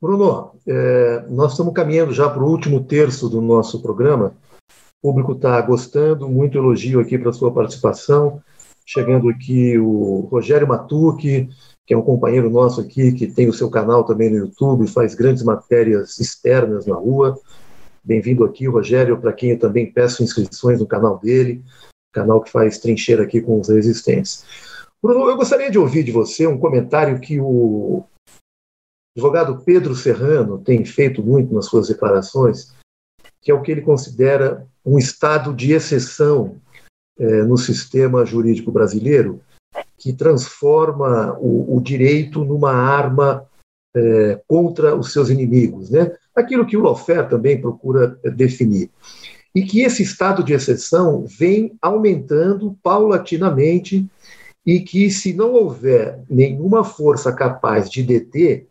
[0.00, 4.32] Bruno, é, nós estamos caminhando já para o último terço do nosso programa.
[5.02, 8.40] O público está gostando, muito elogio aqui para sua participação.
[8.88, 11.48] Chegando aqui o Rogério Matucci,
[11.84, 15.12] que é um companheiro nosso aqui, que tem o seu canal também no YouTube, faz
[15.12, 17.36] grandes matérias externas na rua.
[18.04, 21.64] Bem-vindo aqui, Rogério, para quem eu também peço inscrições no canal dele,
[22.12, 24.44] canal que faz trincheira aqui com os resistentes.
[25.02, 28.04] Bruno, eu gostaria de ouvir de você um comentário que o
[29.16, 32.72] advogado Pedro Serrano tem feito muito nas suas declarações,
[33.42, 36.60] que é o que ele considera um estado de exceção
[37.18, 39.40] é, no sistema jurídico brasileiro,
[39.98, 43.44] que transforma o, o direito numa arma
[43.96, 46.12] é, contra os seus inimigos, né?
[46.34, 48.90] Aquilo que o Lofer também procura definir.
[49.54, 54.06] E que esse estado de exceção vem aumentando paulatinamente
[54.66, 58.66] e que, se não houver nenhuma força capaz de deter,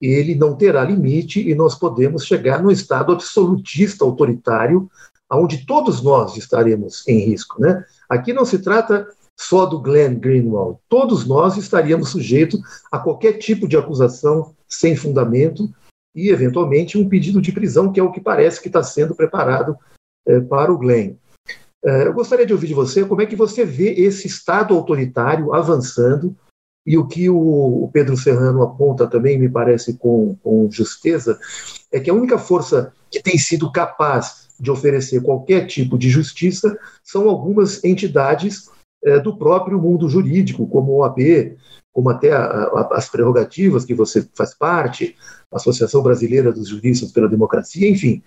[0.00, 4.90] ele não terá limite e nós podemos chegar no estado absolutista autoritário,
[5.32, 7.60] onde todos nós estaremos em risco.
[7.60, 7.84] Né?
[8.08, 9.08] Aqui não se trata
[9.38, 12.60] só do Glenn Greenwald, todos nós estaríamos sujeitos
[12.90, 15.68] a qualquer tipo de acusação sem fundamento
[16.14, 19.76] e, eventualmente, um pedido de prisão, que é o que parece que está sendo preparado
[20.26, 21.16] é, para o Glenn.
[21.84, 25.52] É, eu gostaria de ouvir de você como é que você vê esse Estado autoritário
[25.52, 26.34] avançando
[26.86, 31.38] e o que o Pedro Serrano aponta também, me parece com, com justeza,
[31.92, 36.78] é que a única força que tem sido capaz de oferecer qualquer tipo de justiça
[37.02, 38.70] são algumas entidades
[39.04, 41.56] é, do próprio mundo jurídico, como o OAB,
[41.92, 45.16] como até a, a, as prerrogativas que você faz parte,
[45.52, 48.22] a Associação Brasileira dos Juristas pela Democracia, enfim.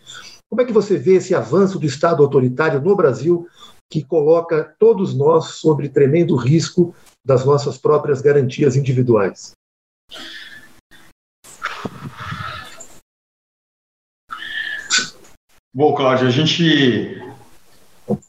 [0.50, 3.48] Como é que você vê esse avanço do Estado autoritário no Brasil
[3.90, 6.94] que coloca todos nós sobre tremendo risco
[7.26, 9.52] das nossas próprias garantias individuais.
[15.74, 17.22] Bom, Cláudio, a gente.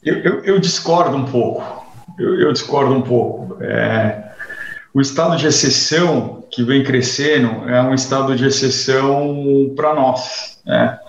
[0.03, 1.63] Eu, eu, eu discordo um pouco.
[2.17, 3.57] Eu, eu discordo um pouco.
[3.61, 4.31] É...
[4.93, 10.61] O estado de exceção que vem crescendo é um estado de exceção para nós.
[10.65, 10.99] Né?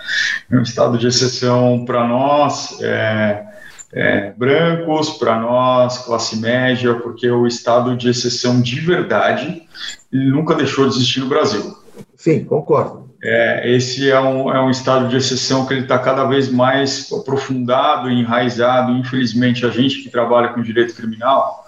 [0.51, 2.81] É um estado de exceção para nós.
[2.81, 3.53] É
[3.93, 9.63] é, brancos, para nós, classe média, porque o estado de exceção de verdade
[10.11, 11.77] nunca deixou de existir no Brasil.
[12.17, 13.12] Sim, concordo.
[13.23, 17.11] É, esse é um, é um estado de exceção que ele está cada vez mais
[17.13, 18.93] aprofundado enraizado.
[18.93, 21.67] Infelizmente, a gente que trabalha com direito criminal,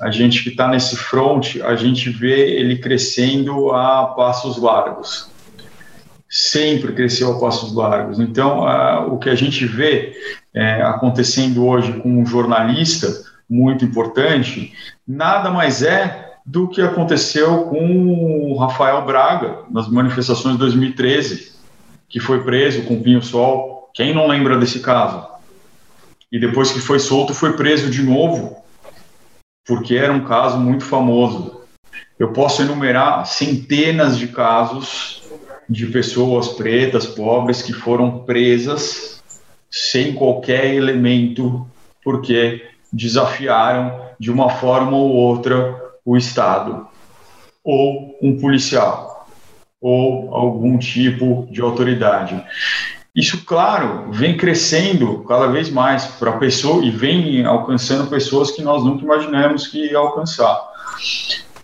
[0.00, 5.34] a gente que está nesse front, a gente vê ele crescendo a passos largos
[6.28, 8.18] sempre cresceu a passos largos.
[8.18, 8.60] Então,
[9.12, 10.12] o que a gente vê
[10.52, 13.08] é, acontecendo hoje com um jornalista
[13.48, 14.72] muito importante,
[15.06, 21.52] nada mais é do que aconteceu com o Rafael Braga nas manifestações de 2013,
[22.08, 23.90] que foi preso com pinho-sol.
[23.92, 25.36] Quem não lembra desse caso?
[26.30, 28.62] e depois que foi solto foi preso de novo,
[29.64, 31.60] porque era um caso muito famoso.
[32.18, 35.22] Eu posso enumerar centenas de casos
[35.68, 39.22] de pessoas pretas, pobres, que foram presas
[39.70, 41.66] sem qualquer elemento,
[42.02, 46.86] porque desafiaram de uma forma ou outra o Estado,
[47.64, 49.28] ou um policial,
[49.80, 52.40] ou algum tipo de autoridade.
[53.14, 58.62] Isso, claro, vem crescendo cada vez mais para a pessoa e vem alcançando pessoas que
[58.62, 60.60] nós nunca imaginamos que ia alcançar.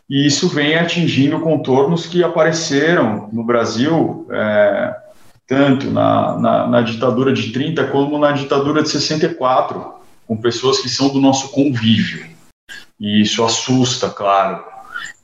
[0.09, 4.97] E isso vem atingindo contornos que apareceram no Brasil, é,
[5.47, 9.95] tanto na, na, na, ditadura de 30 como na ditadura de 64,
[10.27, 12.27] com pessoas que são do nosso convívio.
[13.03, 14.65] E isso assusta, claro.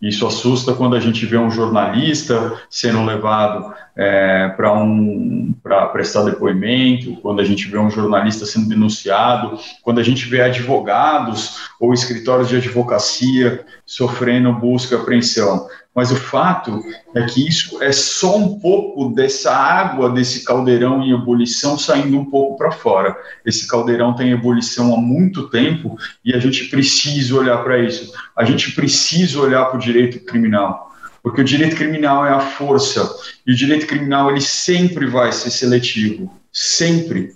[0.00, 5.52] Isso assusta quando a gente vê um jornalista sendo levado é, para um,
[5.92, 11.68] prestar depoimento, quando a gente vê um jornalista sendo denunciado, quando a gente vê advogados
[11.80, 15.66] ou escritórios de advocacia sofrendo busca e apreensão.
[15.98, 16.80] Mas o fato
[17.12, 22.24] é que isso é só um pouco dessa água desse caldeirão em ebulição saindo um
[22.24, 23.16] pouco para fora.
[23.44, 28.12] Esse caldeirão tem ebulição há muito tempo e a gente precisa olhar para isso.
[28.36, 30.88] A gente precisa olhar para o direito criminal
[31.28, 33.06] porque o direito criminal é a força
[33.46, 37.34] e o direito criminal ele sempre vai ser seletivo, sempre.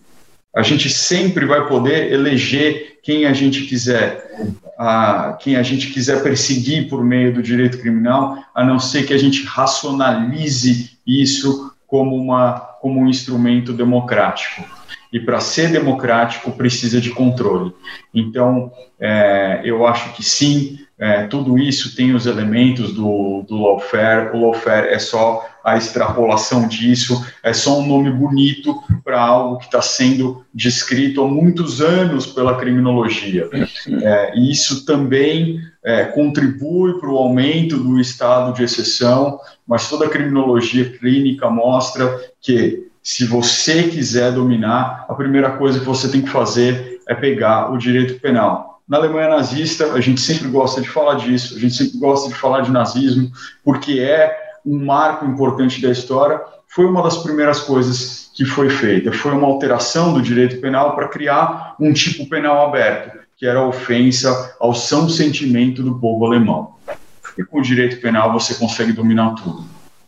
[0.55, 4.31] A gente sempre vai poder eleger quem a gente quiser,
[4.79, 9.15] a, quem a gente quiser perseguir por meio do direito criminal, a não ser que
[9.15, 14.65] a gente racionalize isso como, uma, como um instrumento democrático.
[15.13, 17.73] E para ser democrático precisa de controle.
[18.15, 24.31] Então, é, eu acho que sim, é, tudo isso tem os elementos do, do lawfare.
[24.33, 29.65] O lawfare é só a extrapolação disso, é só um nome bonito para algo que
[29.65, 33.51] está sendo descrito há muitos anos pela criminologia.
[34.01, 40.07] É, e isso também é, contribui para o aumento do estado de exceção, mas toda
[40.07, 46.23] a criminologia clínica mostra que se você quiser dominar, a primeira coisa que você tem
[46.23, 50.89] que fazer é pegar o direito penal na Alemanha nazista, a gente sempre gosta de
[50.89, 53.31] falar disso, a gente sempre gosta de falar de nazismo,
[53.65, 56.41] porque é um marco importante da história.
[56.69, 61.09] Foi uma das primeiras coisas que foi feita, foi uma alteração do direito penal para
[61.09, 66.75] criar um tipo penal aberto, que era a ofensa ao são sentimento do povo alemão.
[67.37, 69.65] E com o direito penal você consegue dominar tudo.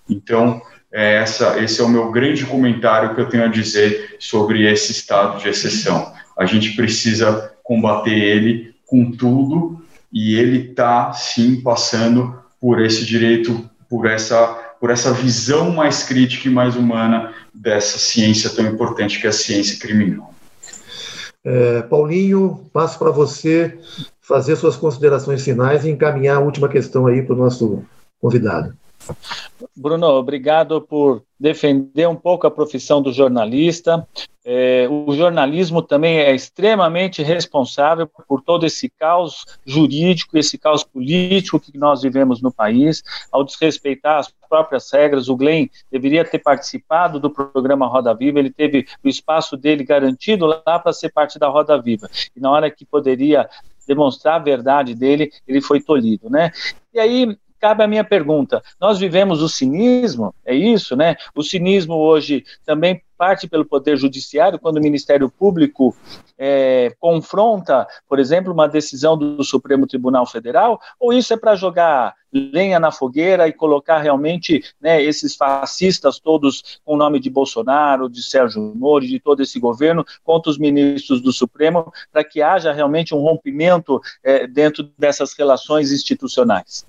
[0.08, 0.60] Então,
[0.92, 4.92] é essa, esse é o meu grande comentário que eu tenho a dizer sobre esse
[4.92, 6.12] estado de exceção.
[6.38, 13.68] A gente precisa combater ele com tudo e ele está sim passando por esse direito,
[13.88, 14.46] por essa,
[14.78, 19.32] por essa visão mais crítica e mais humana dessa ciência tão importante que é a
[19.32, 20.32] ciência criminal.
[21.42, 23.78] É, Paulinho, passo para você
[24.20, 27.84] fazer suas considerações finais e encaminhar a última questão aí para o nosso
[28.20, 28.74] convidado.
[29.76, 34.08] Bruno, obrigado por defender um pouco a profissão do jornalista.
[34.42, 41.60] É, o jornalismo também é extremamente responsável por todo esse caos jurídico, esse caos político
[41.60, 45.28] que nós vivemos no país, ao desrespeitar as próprias regras.
[45.28, 50.46] O Glenn deveria ter participado do programa Roda Viva, ele teve o espaço dele garantido
[50.46, 52.08] lá para ser parte da Roda Viva.
[52.34, 53.46] E na hora que poderia
[53.86, 56.50] demonstrar a verdade dele, ele foi tolhido, né?
[56.94, 60.34] E aí cabe a minha pergunta: nós vivemos o cinismo?
[60.44, 61.16] É isso, né?
[61.34, 65.96] O cinismo hoje também parte pelo Poder Judiciário, quando o Ministério Público
[66.36, 72.14] é, confronta, por exemplo, uma decisão do Supremo Tribunal Federal, ou isso é para jogar
[72.30, 78.10] lenha na fogueira e colocar realmente né, esses fascistas todos com o nome de Bolsonaro,
[78.10, 82.72] de Sérgio Moro, de todo esse governo, contra os ministros do Supremo, para que haja
[82.72, 86.84] realmente um rompimento é, dentro dessas relações institucionais?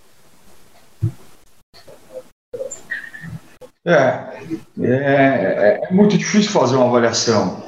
[3.86, 3.92] É,
[4.82, 7.64] é, é, muito difícil fazer uma avaliação.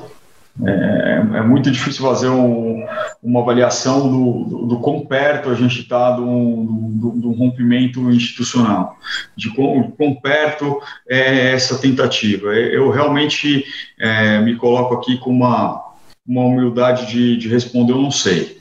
[0.65, 2.83] É, é muito difícil fazer um,
[3.21, 8.97] uma avaliação do, do, do, quão perto a gente está do, do, rompimento institucional,
[9.35, 12.47] de quão, quão perto é essa tentativa.
[12.55, 13.63] Eu realmente
[13.99, 15.93] é, me coloco aqui com uma,
[16.27, 18.59] uma humildade de, de responder, eu não sei.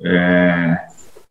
[0.00, 0.86] É,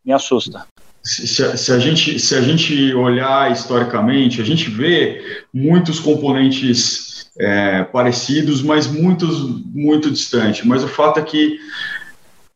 [0.05, 0.67] me assusta
[1.04, 7.84] se, se, a gente, se a gente olhar historicamente, a gente vê muitos componentes é,
[7.84, 10.66] parecidos, mas muitos muito distantes.
[10.66, 11.60] Mas o fato é que,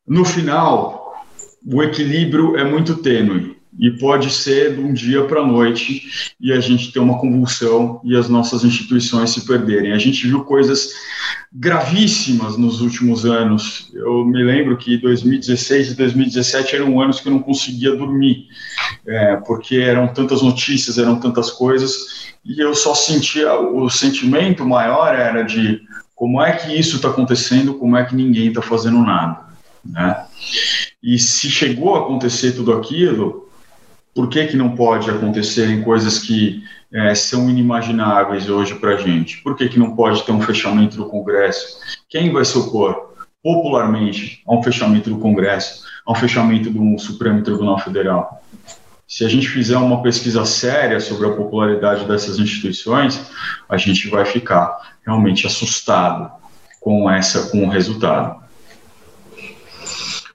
[0.07, 1.25] no final,
[1.65, 3.56] o equilíbrio é muito tênue.
[3.79, 8.01] E pode ser de um dia para a noite e a gente ter uma convulsão
[8.03, 9.93] e as nossas instituições se perderem.
[9.93, 10.89] A gente viu coisas
[11.53, 13.91] gravíssimas nos últimos anos.
[13.93, 18.47] Eu me lembro que 2016 e 2017 eram anos que eu não conseguia dormir,
[19.05, 25.13] é, porque eram tantas notícias, eram tantas coisas, e eu só sentia o sentimento maior
[25.13, 25.81] era de
[26.15, 29.45] como é que isso está acontecendo, como é que ninguém está fazendo nada,
[29.85, 30.25] né?
[31.01, 33.46] E se chegou a acontecer tudo aquilo,
[34.17, 38.97] por que, que não pode acontecer em coisas que é, são inimagináveis hoje para a
[38.97, 39.43] gente?
[39.43, 41.77] Por que, que não pode ter um fechamento do Congresso?
[42.09, 43.13] Quem vai se opor
[43.43, 48.41] popularmente a um fechamento do Congresso, a um fechamento do Supremo Tribunal Federal?
[49.07, 53.23] Se a gente fizer uma pesquisa séria sobre a popularidade dessas instituições,
[53.69, 56.31] a gente vai ficar realmente assustado
[56.81, 58.46] com essa com o resultado.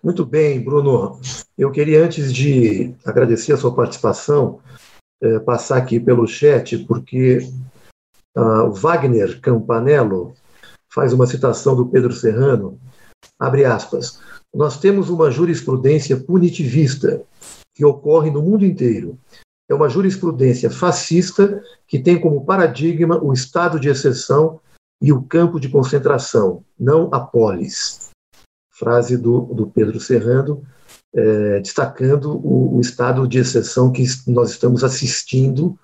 [0.03, 1.21] Muito bem, Bruno.
[1.57, 4.59] Eu queria, antes de agradecer a sua participação,
[5.23, 7.39] é, passar aqui pelo chat, porque
[8.37, 10.35] uh, o Wagner Campanello
[10.93, 12.81] faz uma citação do Pedro Serrano,
[13.39, 14.21] abre aspas,
[14.53, 17.23] nós temos uma jurisprudência punitivista
[17.73, 19.17] que ocorre no mundo inteiro.
[19.71, 24.61] É uma jurisprudência fascista que tem como paradigma o estado de exceção
[25.01, 28.12] e o campo de concentração, não a polis
[28.83, 30.61] frase do, do Pedro Serrando,
[31.14, 35.78] é, destacando o, o, estado de exceção que nós estamos assistindo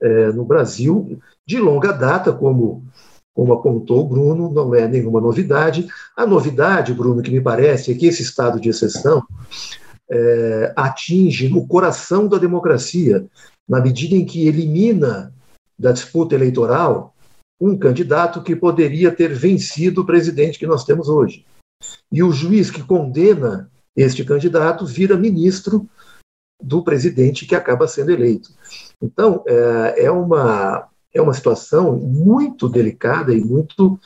[0.00, 2.84] é, no Brasil de longa data, como,
[3.34, 5.88] como apontou o Bruno, não é nenhuma novidade.
[6.16, 9.24] A novidade, Bruno, que me parece, é que esse estado de exceção
[10.08, 13.26] é, atinge o coração da democracia,
[13.68, 15.32] na medida em que elimina
[15.76, 17.12] da disputa eleitoral
[17.60, 21.44] um candidato que poderia ter vencido o presidente que nós temos hoje.
[22.10, 25.88] E o juiz que condena este candidato vira ministro
[26.62, 28.50] do presidente que acaba sendo eleito.
[29.00, 33.98] Então, é, é uma, é uma situação muito delicada e muito,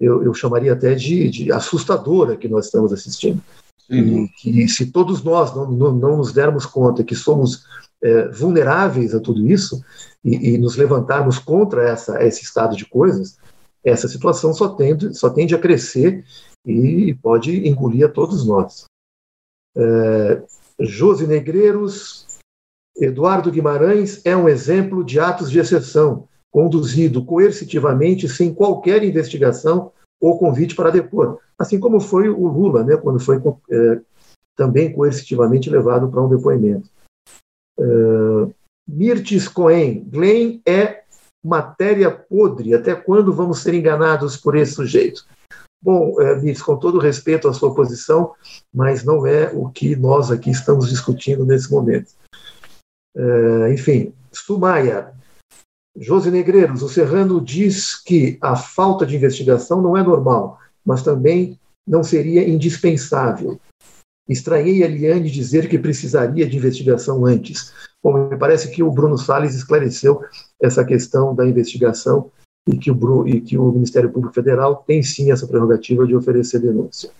[0.00, 3.42] eu, eu chamaria até de, de, assustadora que nós estamos assistindo.
[3.90, 7.64] E que se todos nós não, não, não, nos dermos conta que somos
[8.02, 9.82] é, vulneráveis a tudo isso
[10.22, 13.38] e, e, nos levantarmos contra essa, esse estado de coisas,
[13.82, 16.22] essa situação só tende, só tende a crescer
[16.64, 18.84] e pode engolir a todos nós.
[19.76, 20.42] É,
[20.80, 22.26] Josi Negreiros,
[22.96, 30.38] Eduardo Guimarães é um exemplo de atos de exceção, conduzido coercitivamente sem qualquer investigação ou
[30.38, 33.36] convite para depor, assim como foi o Lula, né, quando foi
[33.70, 34.00] é,
[34.56, 36.90] também coercitivamente levado para um depoimento.
[37.78, 37.84] É,
[38.88, 41.04] Mirtes Cohen, Glenn é
[41.44, 45.24] matéria podre, até quando vamos ser enganados por esse sujeito?
[45.80, 48.32] Bom, é, Mitz, com todo respeito à sua posição,
[48.72, 52.12] mas não é o que nós aqui estamos discutindo nesse momento.
[53.16, 55.12] É, enfim, Sumaya,
[55.96, 61.58] José Negreiros, o Serrano diz que a falta de investigação não é normal, mas também
[61.86, 63.58] não seria indispensável.
[64.28, 67.72] Estranhei a Liane dizer que precisaria de investigação antes.
[68.02, 70.22] Bom, me parece que o Bruno Salles esclareceu
[70.60, 72.30] essa questão da investigação
[72.68, 76.60] e que, o, e que o Ministério Público Federal tem sim essa prerrogativa de oferecer
[76.60, 77.10] denúncia.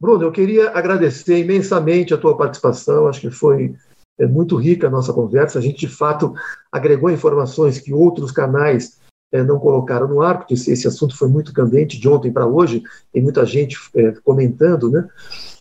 [0.00, 3.74] Bruno, eu queria agradecer imensamente a tua participação, acho que foi
[4.18, 6.34] é, muito rica a nossa conversa, a gente de fato
[6.70, 8.98] agregou informações que outros canais
[9.32, 12.46] é, não colocaram no ar, porque esse, esse, assunto foi muito candente de ontem para
[12.46, 12.82] hoje,
[13.12, 15.06] tem muita gente é, comentando, né?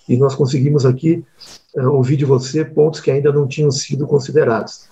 [0.08, 1.24] E nós conseguimos aqui
[1.76, 4.90] é, ouvir de você pontos que ainda não tinham sido considerados.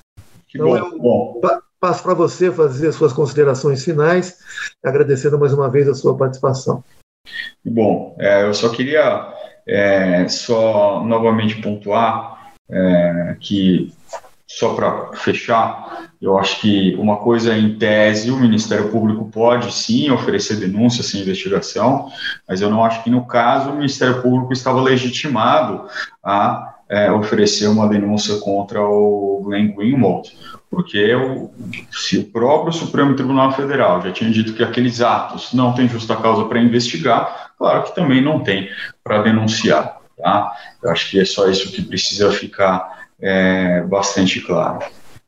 [0.47, 1.41] Que então, bom, eu, bom.
[1.87, 4.39] Passo para você fazer as suas considerações finais,
[4.83, 6.83] agradecendo mais uma vez a sua participação.
[7.63, 9.33] Bom, é, eu só queria
[9.65, 13.93] é, só novamente pontuar é, que,
[14.45, 20.11] só para fechar, eu acho que uma coisa em tese, o Ministério Público pode sim
[20.11, 22.11] oferecer denúncia sem investigação,
[22.45, 25.87] mas eu não acho que no caso o Ministério Público estava legitimado
[26.21, 30.31] a é, oferecer uma denúncia contra o Glenn Greenwald,
[30.69, 31.51] porque o,
[31.91, 36.15] se o próprio Supremo Tribunal Federal já tinha dito que aqueles atos não têm justa
[36.15, 38.69] causa para investigar, claro que também não tem
[39.03, 39.97] para denunciar.
[40.17, 40.51] Tá?
[40.81, 44.79] Eu acho que é só isso que precisa ficar é, bastante claro.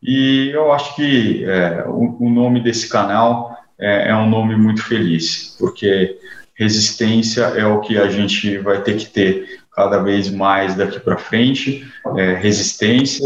[0.02, 4.82] E eu acho que é, o, o, nome desse canal é, é um nome muito
[4.84, 6.18] feliz, porque
[6.56, 11.16] resistência é o que a gente vai ter que ter cada vez mais daqui para
[11.16, 13.26] frente, é, resistência,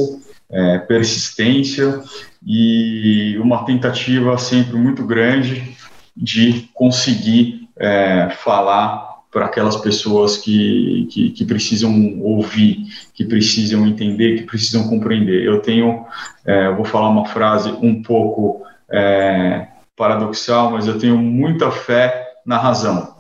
[0.52, 2.00] é, persistência
[2.46, 5.76] e uma tentativa sempre muito grande
[6.16, 12.86] de conseguir é, falar para aquelas pessoas que, que, que, precisam ouvir,
[13.16, 15.44] que precisam entender, que precisam compreender.
[15.44, 16.06] Eu tenho,
[16.46, 19.66] é, vou falar uma frase um pouco é,
[19.98, 23.13] paradoxal, mas eu tenho muita fé na razão.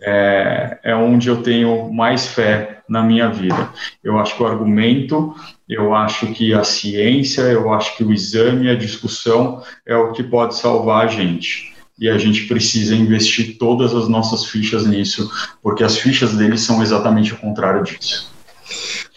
[0.00, 3.70] É, é onde eu tenho mais fé na minha vida.
[4.02, 5.34] Eu acho que o argumento,
[5.68, 10.22] eu acho que a ciência, eu acho que o exame, a discussão é o que
[10.22, 15.28] pode salvar a gente e a gente precisa investir todas as nossas fichas nisso,
[15.60, 18.32] porque as fichas deles são exatamente o contrário disso.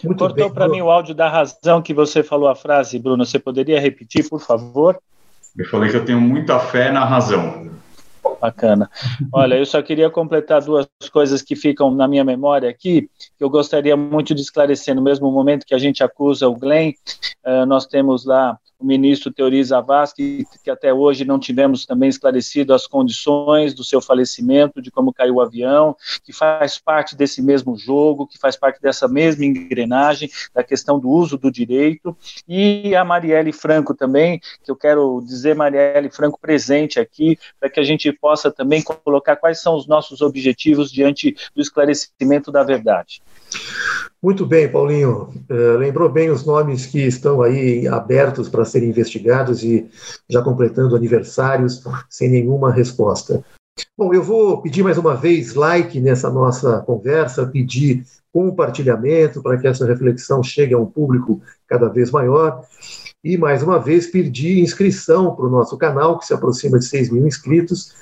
[0.02, 3.24] Muito Cortou para mim o áudio da razão que você falou a frase, Bruno.
[3.24, 5.00] Você poderia repetir, por favor?
[5.56, 7.70] Eu falei que eu tenho muita fé na razão.
[8.40, 8.90] Bacana.
[9.32, 13.08] Olha, eu só queria completar duas coisas que ficam na minha memória aqui,
[13.38, 14.94] que eu gostaria muito de esclarecer.
[14.94, 16.92] No mesmo momento que a gente acusa o Glenn,
[17.46, 22.74] uh, nós temos lá o ministro Teori Zavascki, que até hoje não tivemos também esclarecido
[22.74, 27.76] as condições do seu falecimento, de como caiu o avião, que faz parte desse mesmo
[27.76, 32.16] jogo, que faz parte dessa mesma engrenagem, da questão do uso do direito,
[32.48, 37.78] e a Marielle Franco também, que eu quero dizer Marielle Franco presente aqui, para que
[37.78, 43.22] a gente possa também colocar quais são os nossos objetivos diante do esclarecimento da verdade.
[44.22, 45.30] Muito bem, Paulinho.
[45.50, 49.88] Uh, lembrou bem os nomes que estão aí abertos para serem investigados e
[50.30, 53.44] já completando aniversários sem nenhuma resposta.
[53.98, 59.66] Bom, eu vou pedir mais uma vez like nessa nossa conversa, pedir compartilhamento para que
[59.66, 62.64] essa reflexão chegue a um público cada vez maior.
[63.24, 67.10] E, mais uma vez, pedir inscrição para o nosso canal, que se aproxima de 6
[67.10, 67.94] mil inscritos.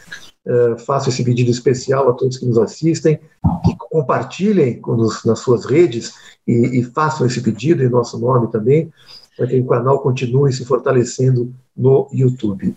[0.46, 3.20] Uh, faço esse pedido especial a todos que nos assistem,
[3.62, 4.80] que compartilhem
[5.26, 6.14] nas suas redes
[6.46, 8.90] e, e, façam esse pedido em nosso nome também,
[9.36, 12.74] para que o canal continue se fortalecendo no YouTube.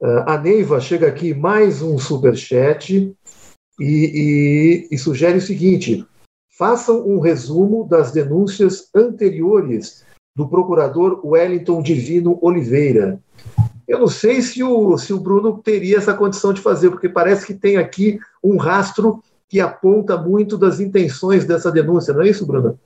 [0.00, 3.14] Uh, a Neiva chega aqui mais um super chat
[3.80, 6.04] e, e, e sugere o seguinte:
[6.58, 10.04] façam um resumo das denúncias anteriores
[10.36, 13.20] do procurador Wellington Divino Oliveira
[13.88, 17.46] eu não sei se o, se o Bruno teria essa condição de fazer, porque parece
[17.46, 22.46] que tem aqui um rastro que aponta muito das intenções dessa denúncia, não é isso,
[22.46, 22.78] Bruno?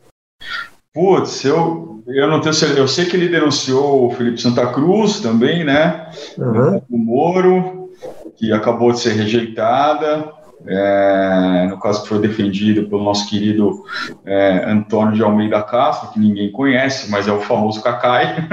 [0.94, 2.80] Putz, eu, eu não tenho certeza.
[2.80, 6.11] Eu sei que ele denunciou o Felipe Santa Cruz também, né?
[6.38, 6.82] Uhum.
[6.90, 7.90] O Moro,
[8.36, 10.30] que acabou de ser rejeitada.
[10.66, 13.82] É, no caso que foi defendido pelo nosso querido
[14.24, 18.48] é, Antônio de Almeida Castro, que ninguém conhece, mas é o famoso Cacai.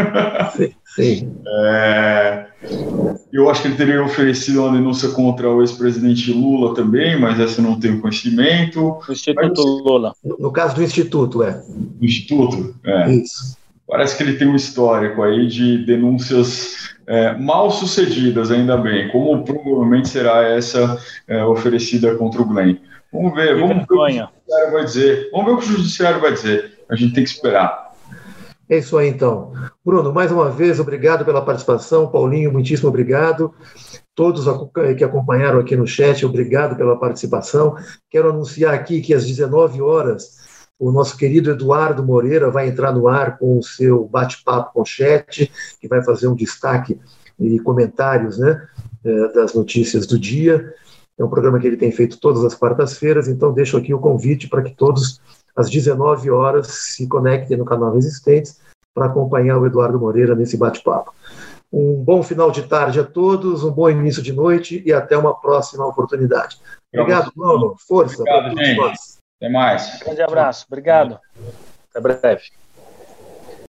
[0.56, 0.72] Sim.
[0.96, 1.34] sim.
[1.62, 2.46] É,
[3.32, 7.62] eu acho que ele teria oferecido uma denúncia contra o ex-presidente Lula também, mas essa
[7.62, 9.00] eu não tenho conhecimento.
[9.08, 10.14] O Instituto mas, Lula.
[10.24, 11.52] No caso do Instituto, é.
[11.68, 12.76] Do Instituto?
[12.84, 13.12] É.
[13.12, 13.58] Isso.
[13.90, 19.44] Parece que ele tem um histórico aí de denúncias é, mal sucedidas, ainda bem, como
[19.44, 20.96] provavelmente será essa
[21.28, 22.78] é, oferecida contra o Glenn.
[23.12, 25.30] Vamos ver, vamos ver o que o judiciário vai dizer.
[25.32, 26.80] Vamos ver o que o judiciário vai dizer.
[26.88, 27.90] A gente tem que esperar.
[28.70, 29.54] É isso aí, então.
[29.84, 32.12] Bruno, mais uma vez, obrigado pela participação.
[32.12, 33.52] Paulinho, muitíssimo obrigado.
[34.14, 34.46] Todos
[34.96, 37.76] que acompanharam aqui no chat, obrigado pela participação.
[38.08, 40.38] Quero anunciar aqui que às 19 horas
[40.80, 44.86] o nosso querido Eduardo Moreira vai entrar no ar com o seu bate-papo com o
[44.86, 46.98] chat, que vai fazer um destaque
[47.38, 48.66] e comentários né,
[49.04, 50.74] é, das notícias do dia.
[51.18, 54.48] É um programa que ele tem feito todas as quartas-feiras, então deixo aqui o convite
[54.48, 55.20] para que todos,
[55.54, 58.62] às 19 horas, se conectem no canal Resistentes
[58.94, 61.14] para acompanhar o Eduardo Moreira nesse bate-papo.
[61.72, 65.36] Um bom final de tarde a todos, um bom início de noite e até uma
[65.36, 66.58] próxima oportunidade.
[66.94, 67.76] Obrigado, Bruno.
[67.78, 68.22] Força.
[68.22, 69.19] Obrigado, gente.
[69.40, 69.96] Até mais.
[69.96, 70.66] Um grande abraço.
[70.68, 71.18] Obrigado.
[71.90, 72.52] Até breve.